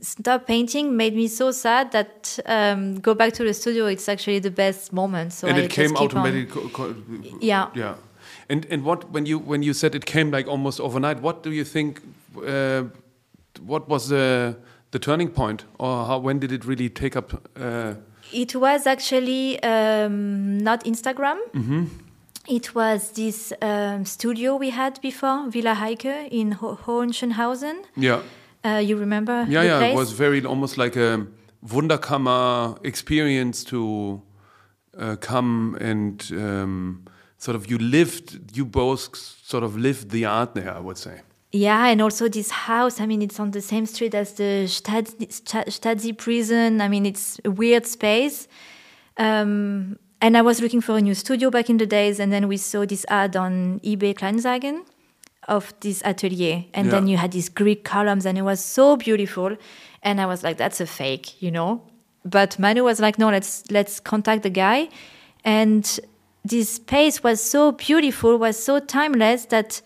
[0.01, 4.41] stop painting made me so sad that um, go back to the studio it's actually
[4.41, 6.19] the best moment so and I it came just keep on.
[6.19, 7.35] automatically.
[7.41, 7.95] yeah Yeah.
[8.49, 11.51] And and what when you when you said it came like almost overnight, what do
[11.51, 12.01] you think?
[12.37, 12.83] Uh,
[13.67, 14.57] what was the
[14.91, 17.33] the turning point, or how when did it really take up?
[17.57, 17.95] Uh,
[18.33, 21.39] It was actually um, not Instagram.
[21.55, 21.85] Mm-hmm.
[22.49, 27.85] It was this um, studio we had before, Villa Heike in Ho- Hohenschönhausen.
[27.97, 28.21] yeah,
[28.65, 29.79] Uh, you remember yeah, yeah.
[29.79, 29.93] place?
[29.93, 31.27] It was very almost like a
[31.65, 34.21] Wunderkammer experience to
[34.99, 37.05] uh, come and um,
[37.39, 40.75] sort of you lived, you both sort of lived the art there.
[40.77, 41.21] I would say.
[41.53, 43.01] Yeah, and also this house.
[43.01, 46.81] I mean, it's on the same street as the Stasi, Sta- prison.
[46.81, 48.49] I mean, it's a weird space.
[49.19, 52.47] Um, and I was looking for a new studio back in the days, and then
[52.47, 54.85] we saw this ad on eBay Kleinanzeigen
[55.49, 59.57] of this atelier, and then you had these Greek columns, and it was so beautiful.
[60.03, 61.83] And I was like, "That's a fake," you know.
[62.25, 64.89] But Manu was like, "No, let's let's contact the guy,"
[65.45, 65.85] and
[66.45, 69.83] this space was so beautiful, was so timeless that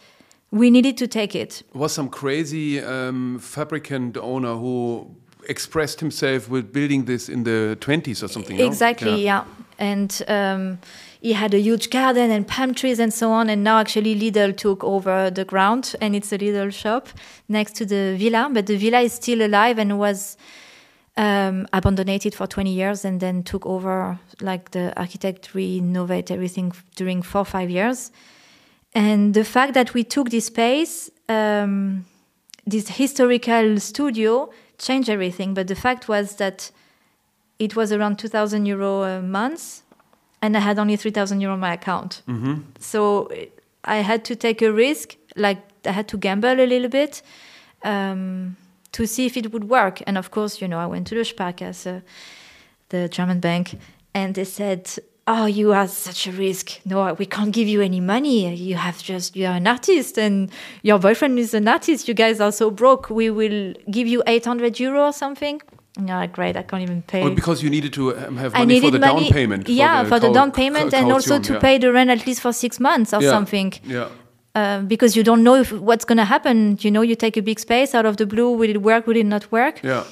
[0.51, 1.63] we needed to take it.
[1.75, 5.11] was some crazy um, fabricant owner who
[5.49, 8.57] expressed himself with building this in the 20s or something.
[8.57, 8.65] no?
[8.65, 9.45] Exactly, yeah.
[9.79, 10.79] And um,
[11.21, 13.51] he had a huge garden and palm trees and so on.
[13.51, 17.09] And now actually Lidl took over the ground and it's a Lidl shop
[17.49, 18.49] next to the villa.
[18.53, 20.37] But the villa is still alive and was
[21.17, 27.23] um, abandoned for 20 years and then took over, like the architect renovate everything during
[27.23, 28.11] four five years.
[28.95, 32.07] And the fact that we took this space, um,
[32.67, 35.55] this historical studio, changed everything.
[35.55, 36.71] But the fact was that
[37.59, 39.83] it was around 2,000 euro a month,
[40.43, 42.23] and I had only 3,000 euro on my account.
[42.29, 42.61] Mm-hmm.
[42.79, 43.47] So eh,
[43.85, 47.23] I had to take a risk, like I had to gamble a little bit
[47.83, 48.57] um,
[48.93, 50.03] to see if it would work.
[50.07, 52.01] And of course, you know, I went to the Sparkasse, uh,
[52.91, 53.79] the German bank,
[54.15, 54.91] and they said,
[55.27, 56.81] "Oh, you are such a risk.
[56.85, 58.55] No, we can't give you any money.
[58.55, 60.51] You have just you are an artist, and
[60.83, 62.07] your boyfriend is an artist.
[62.09, 63.11] You guys are so broke.
[63.11, 65.63] We will give you 800 euro or something."
[65.99, 66.57] Yeah, great.
[66.57, 67.23] I can't even pay.
[67.23, 69.69] Well, because you needed to um, have I money for the money, down payment.
[69.69, 71.59] yeah, for the, cau- down payment, and also to yeah.
[71.59, 73.73] pay the rent at least for six months or Yeah, something.
[73.83, 74.09] Yeah.
[74.55, 76.79] Uh, because you don't know if, what's going to happen.
[76.81, 78.51] You know, you take a big space out of the blue.
[78.51, 79.07] Will it work?
[79.07, 79.83] Will it not work?
[79.83, 80.05] Yeah.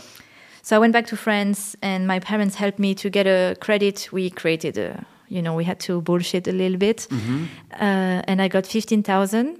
[0.62, 4.08] So I went back to France, and my parents helped me to get a credit.
[4.10, 7.06] We created a, you know, we had to bullshit a little bit,
[7.72, 9.58] uh, and I got fifteen thousand.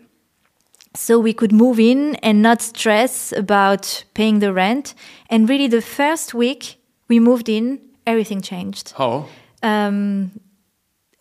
[0.97, 4.95] So we could move in and not stress about paying the rent.
[5.29, 6.79] And really, the first week
[7.09, 9.27] we moved in, everything changed How?
[9.63, 10.31] um,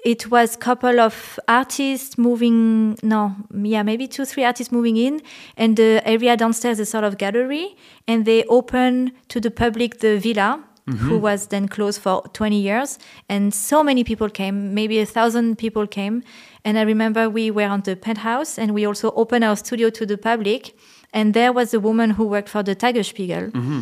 [0.04, 5.22] it was a couple of artists moving no yeah maybe two three artists moving in
[5.56, 10.18] and the area downstairs is sort of gallery and they open to the public the
[10.20, 10.62] villa
[10.98, 13.00] who was then closed for 20 years
[13.30, 16.22] and so many people came maybe a thousand people came
[16.66, 20.06] and i remember we were on the penthouse and we also opened our studio to
[20.06, 20.76] the public.
[21.16, 23.82] And there was a woman who worked for the tagesspiegel mm-hmm.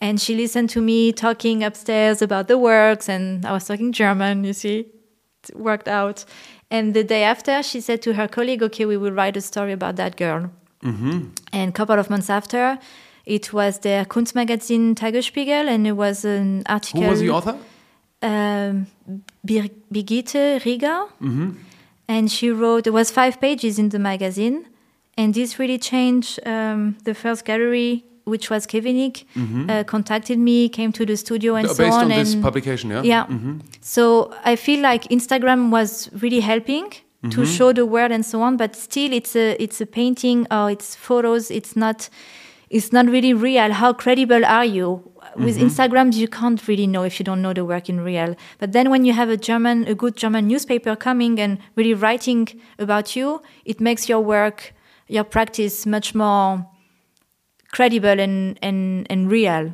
[0.00, 3.08] and she listened to me talking upstairs about the works.
[3.08, 4.86] And i was talking german you see.
[5.48, 6.24] It worked out.
[6.70, 9.72] And the day after she said to her colleague okay we will write a story
[9.72, 10.50] about that girl.
[10.82, 11.28] Mm-hmm.
[11.52, 12.78] And a couple of months after
[13.26, 17.58] it was the kunstmagazin tagesspiegel and it was an article Who was the author?
[18.22, 18.86] um,
[19.44, 21.50] Bir- Birgitte Rieger, mm-hmm.
[22.08, 22.86] And she wrote.
[22.86, 24.66] it was five pages in the magazine,
[25.16, 26.38] and this really changed.
[26.46, 29.24] Um, the first gallery, which was Kevinik,
[29.70, 32.02] uh, contacted me, came to the studio, and Uh, so Based on.
[32.04, 33.02] on this and publication, yeah?
[33.02, 33.26] yeah.
[33.80, 36.92] So I feel like Instagram was really helping
[37.30, 40.70] to show the world and so on, but still it's a it's a painting or
[40.70, 41.50] it's photos.
[41.50, 42.08] It's not
[42.70, 43.72] it's not really real.
[43.72, 45.02] How credible are you?
[45.34, 48.36] With Instagram, you can't really know if you don't know the work in real.
[48.58, 52.48] But then when you have a German, a good German newspaper coming and really writing
[52.78, 54.74] about you, it makes your work,
[55.08, 56.66] your practice much more
[57.72, 59.72] credible and, and, and real.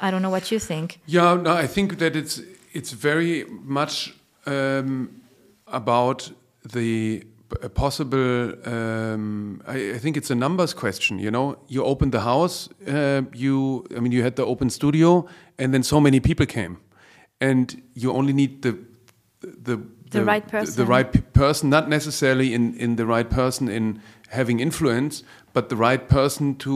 [0.00, 1.00] I don't know what you think.
[1.06, 2.40] Yeah, no, I think that it's
[2.72, 4.14] it's very much
[4.46, 5.10] um,
[5.66, 6.30] about
[6.72, 8.52] the p- possible.
[8.64, 11.18] Um, I, I think it's a numbers question.
[11.18, 12.68] You know, you opened the house.
[12.86, 15.26] Uh, you, I mean, you had the open studio,
[15.58, 16.76] and then so many people came,
[17.40, 18.76] and you only need the
[19.42, 19.78] the
[20.10, 20.86] The right person the, person.
[20.96, 25.76] right p- person, not necessarily in in the right person in having influence, but the
[25.76, 26.72] right person to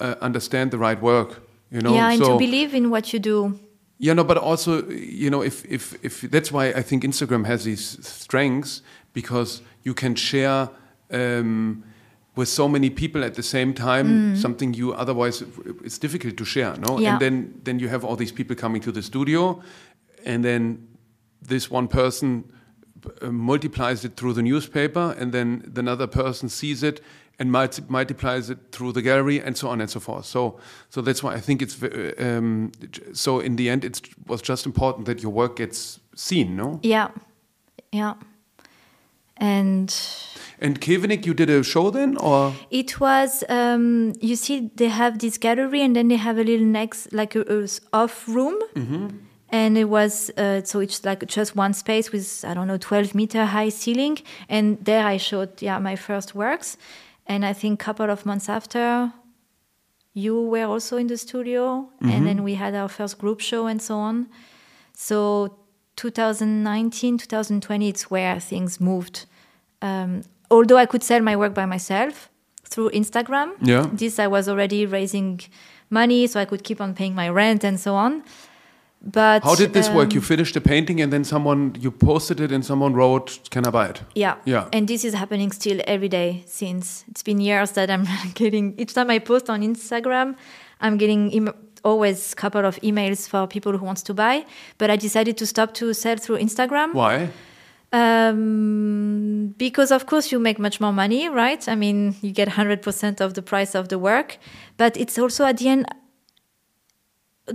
[0.00, 1.28] uh, understand the right work.
[1.70, 3.58] You know, yeah, and so to believe in what you do.
[3.98, 7.62] yeah, no, but also, you know, if, if, if that's why I think Instagram has
[7.64, 10.68] these strengths because you can share
[11.10, 11.84] um,
[12.36, 15.44] with so many people at the same time something you otherwise
[15.84, 16.98] it's difficult to share, no?
[16.98, 17.12] Yeah.
[17.12, 19.62] And then then you have all these people coming to the studio,
[20.26, 20.88] and then
[21.48, 22.44] this one person
[23.22, 27.00] uh, multiplies it through the newspaper, and then another person sees it
[27.38, 30.24] and multi- multiplies it through the gallery, and so on and so forth.
[30.24, 30.58] So,
[30.88, 31.76] so that's why I think it's
[32.18, 32.72] um,
[33.12, 33.40] so.
[33.40, 36.80] In the end, it was just important that your work gets seen, no?
[36.82, 37.08] Yeah,
[37.92, 38.14] yeah.
[39.36, 39.94] And
[40.60, 45.18] And Kevenik, you did a show then, or it was, um, you see, they have
[45.18, 48.56] this gallery and then they have a little next, like a, a off room.
[49.50, 53.14] And it was, uh, so it's like just one space with, I don't know, 12
[53.14, 54.18] meter high ceiling.
[54.48, 56.76] And there I showed, yeah, my first works.
[57.26, 59.12] And I think a couple of months after,
[60.12, 61.88] you were also in the studio.
[62.00, 64.28] And then we had our first group show and so on.
[64.96, 65.58] So
[65.96, 69.26] 2019, 2020, it's where things moved.
[69.82, 72.30] Um, although I could sell my work by myself
[72.64, 73.86] through Instagram, Yeah.
[73.92, 75.40] this I was already raising
[75.90, 78.22] money, so I could keep on paying my rent and so on.
[79.06, 80.14] But how did this work?
[80.14, 83.66] You um, finished the painting, and then someone you posted it, and someone wrote, "Can
[83.66, 84.36] I buy it?" Yeah.
[84.46, 84.68] Yeah.
[84.72, 88.94] And this is happening still every day since it's been years that I'm getting each
[88.94, 90.36] time I post on Instagram,
[90.80, 91.30] I'm getting
[91.84, 94.44] always a couple of emails for people who wants to buy.
[94.78, 96.94] But I decided to stop to sell through Instagram.
[96.94, 97.30] Why?
[97.92, 101.68] Um, because of course you make much more money, right?
[101.68, 104.38] I mean, you get 100% of the price of the work,
[104.76, 105.86] but it's also at the end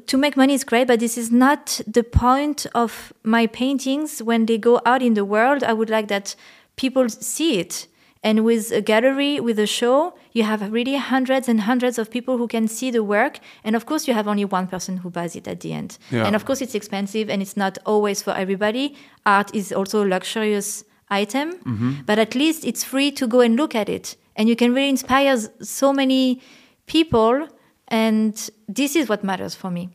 [0.05, 4.21] to make money is great, but this is not the point of my paintings.
[4.21, 6.35] When they go out in the world, I would like that
[6.75, 7.87] people see it.
[8.21, 12.37] And with a gallery, with a show, you have really hundreds and hundreds of people
[12.37, 13.39] who can see the work.
[13.63, 15.97] And of course, you have only one person who buys it at the end.
[16.11, 16.25] Yeah.
[16.25, 18.97] And of course, it's expensive and it's not always for everybody.
[19.25, 21.93] Art is also a luxurious item, mm-hmm.
[22.05, 24.17] but at least it's free to go and look at it.
[24.35, 26.41] And you can really inspire so many
[26.87, 27.47] people.
[27.87, 29.89] And this is what matters for me.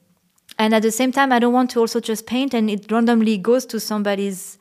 [0.59, 3.37] And at the same time, I don't want to also just paint and it randomly
[3.37, 4.59] goes to somebody's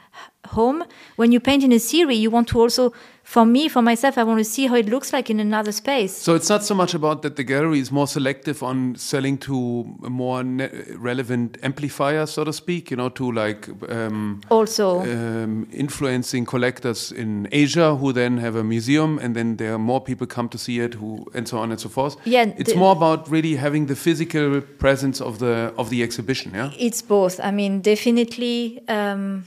[0.48, 0.84] home.
[1.16, 2.94] When you paint in a series, you want to also,
[3.24, 6.16] for me, for myself, I want to see how it looks like in another space.
[6.16, 9.86] So it's not so much about that the gallery is more selective on selling to
[10.06, 15.68] a more ne- relevant amplifier, so to speak, you know, to like um, Also, um,
[15.72, 20.28] influencing collectors in Asia who then have a museum and then there are more people
[20.28, 22.18] come to see it who and so on and so forth.
[22.26, 26.72] Yeah, It's more about really having the physical presence of the of the exhibition, yeah?
[26.78, 27.40] it's both.
[27.40, 28.82] I mean, definitely.
[28.90, 29.46] Um,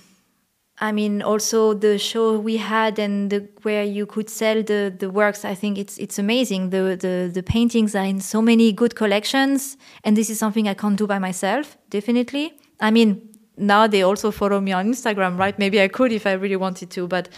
[0.78, 5.08] I mean, also the show we had and the, where you could sell the, the
[5.08, 5.44] works.
[5.44, 6.70] I think it's it's amazing.
[6.70, 10.74] The, the the paintings are in so many good collections, and this is something I
[10.74, 11.78] can't do by myself.
[11.88, 12.52] Definitely.
[12.78, 15.58] I mean, now they also follow me on Instagram, right?
[15.58, 17.30] Maybe I could if I really wanted to, but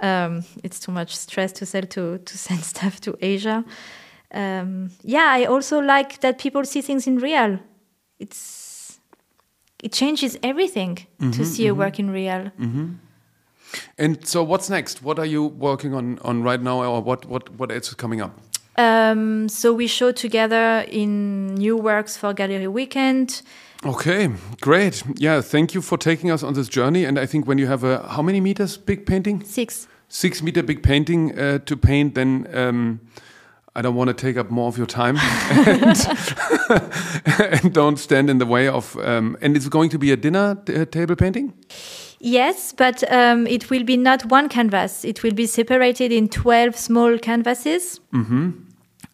[0.00, 3.64] um, it's too much stress to sell to to send stuff to Asia.
[4.34, 7.58] Um, yeah, I also like that people see things in real.
[8.18, 8.61] It's
[9.82, 12.50] it changes everything to see a work in real.
[13.98, 15.02] And so what's next?
[15.02, 18.20] What are you working on on right now or what what what else is coming
[18.20, 18.30] up?
[18.76, 23.42] Um, so we show together in new works for Gallery Weekend.
[23.84, 24.30] Okay,
[24.60, 25.02] great.
[25.16, 27.04] Yeah, thank you for taking us on this journey.
[27.04, 29.44] And I think when you have a how many meters big painting?
[29.44, 29.88] Six.
[30.08, 33.00] Six meter big painting uh, to paint, then um,
[33.74, 35.96] I don't want to take up more of your time and,
[37.62, 38.96] and don't stand in the way of.
[38.98, 41.54] Um, and it's going to be a dinner uh, table painting.
[42.20, 45.04] Yes, but um, it will be not one canvas.
[45.04, 47.98] It will be separated in 12 small canvases,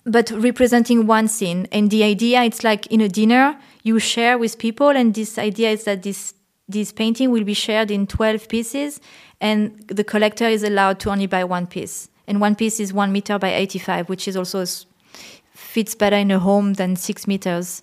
[0.04, 1.68] but representing one scene.
[1.72, 4.88] And the idea, it's like in a dinner, you share with people.
[4.88, 6.34] And this idea is that this,
[6.68, 9.00] this painting will be shared in 12 pieces.
[9.40, 12.10] And the collector is allowed to only buy one piece.
[12.28, 14.64] And one piece is one meter by 85, which is also
[15.54, 17.82] fits better in a home than six meters.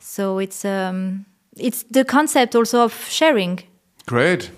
[0.00, 3.60] So it's, um, it's the concept also of sharing.
[4.06, 4.50] Great.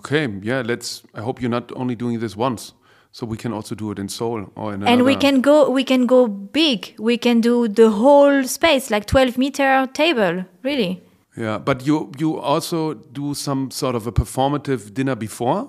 [0.00, 0.62] Okay, yeah.
[0.64, 1.02] Let's.
[1.14, 2.72] I hope you're not only doing this once,
[3.12, 4.82] so we can also do it in Seoul or in.
[4.86, 9.06] and we can go we can go big we can do the whole space like
[9.06, 11.00] 12 meter table really
[11.36, 15.68] Yeah, but you you also do some sort of a performative dinner before,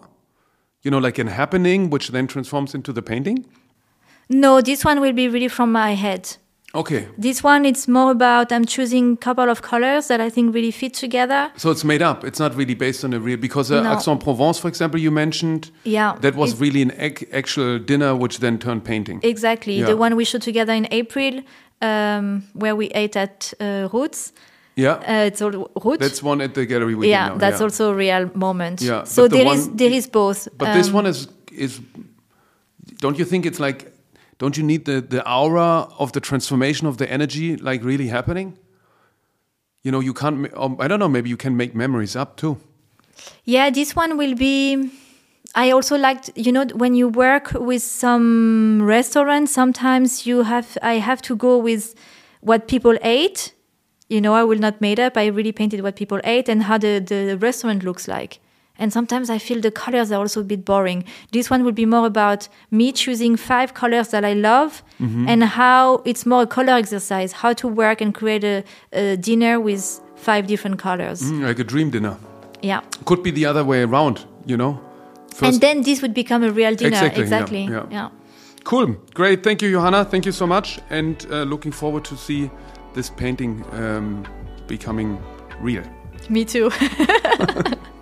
[0.87, 3.37] you know, like an happening, which then transforms into the painting.
[4.29, 6.23] no this one will be really from my head
[6.75, 10.53] Okay, this one it's more about i'm choosing a couple of colors that i think
[10.57, 12.17] really fit together so it's made up.
[12.29, 13.93] It's not really based on a real because uh, No.
[13.93, 15.61] Aix-en-Provence, for example, you mentioned
[15.97, 19.17] yeah that was really an ac- actual dinner, which then turned painting.
[19.33, 19.87] exactly Yeah.
[19.91, 21.33] the one we shot together in april
[21.89, 22.25] um,
[22.63, 24.21] where we ate at uh, roots
[24.77, 25.51] yeah, uh, it's all
[25.85, 26.93] roots that's one at the gallery.
[27.09, 27.63] Yeah now, that's yeah.
[27.65, 30.87] also a real moment Yeah, so the there is one- there is both But this
[30.87, 31.81] Um, one is is.
[33.01, 33.79] Don't you think it's like?
[34.39, 38.57] Don't you need the the aura of the transformation of the energy like really happening?
[39.83, 40.47] You know, you can't.
[40.55, 41.09] Um, I don't know.
[41.09, 42.57] Maybe you can make memories up too.
[43.43, 44.89] Yeah, this one will be.
[45.55, 50.99] I also liked, you know, when you work with some restaurants, sometimes you have, I
[50.99, 51.95] have to go with
[52.41, 53.53] what people ate.
[54.09, 55.17] You know, I will not made up.
[55.17, 58.39] I really painted what people ate and how the, the restaurant looks like.
[58.79, 61.03] And sometimes I feel the colors are also a bit boring.
[61.31, 66.03] This one will be more about me choosing five colors that I love and how
[66.05, 70.45] it's more a color exercise, how to work and create a, a dinner with five
[70.45, 71.23] different colors.
[71.23, 72.17] Mm, like a dream dinner.
[72.61, 72.81] Yeah.
[73.05, 74.25] Could be the other way around.
[74.45, 74.79] You know.
[75.41, 76.95] and then this would become a real dinner.
[76.97, 77.63] Exactly, Exactly.
[77.63, 77.85] yeah, yeah.
[77.91, 78.09] yeah.
[78.63, 79.43] cool, great.
[79.43, 80.05] Thank you, Johanna.
[80.05, 82.49] Thank you so much, and uh, looking forward to see
[82.97, 84.25] this painting um,
[84.65, 85.21] becoming
[85.61, 85.83] real.
[86.29, 86.71] Me too.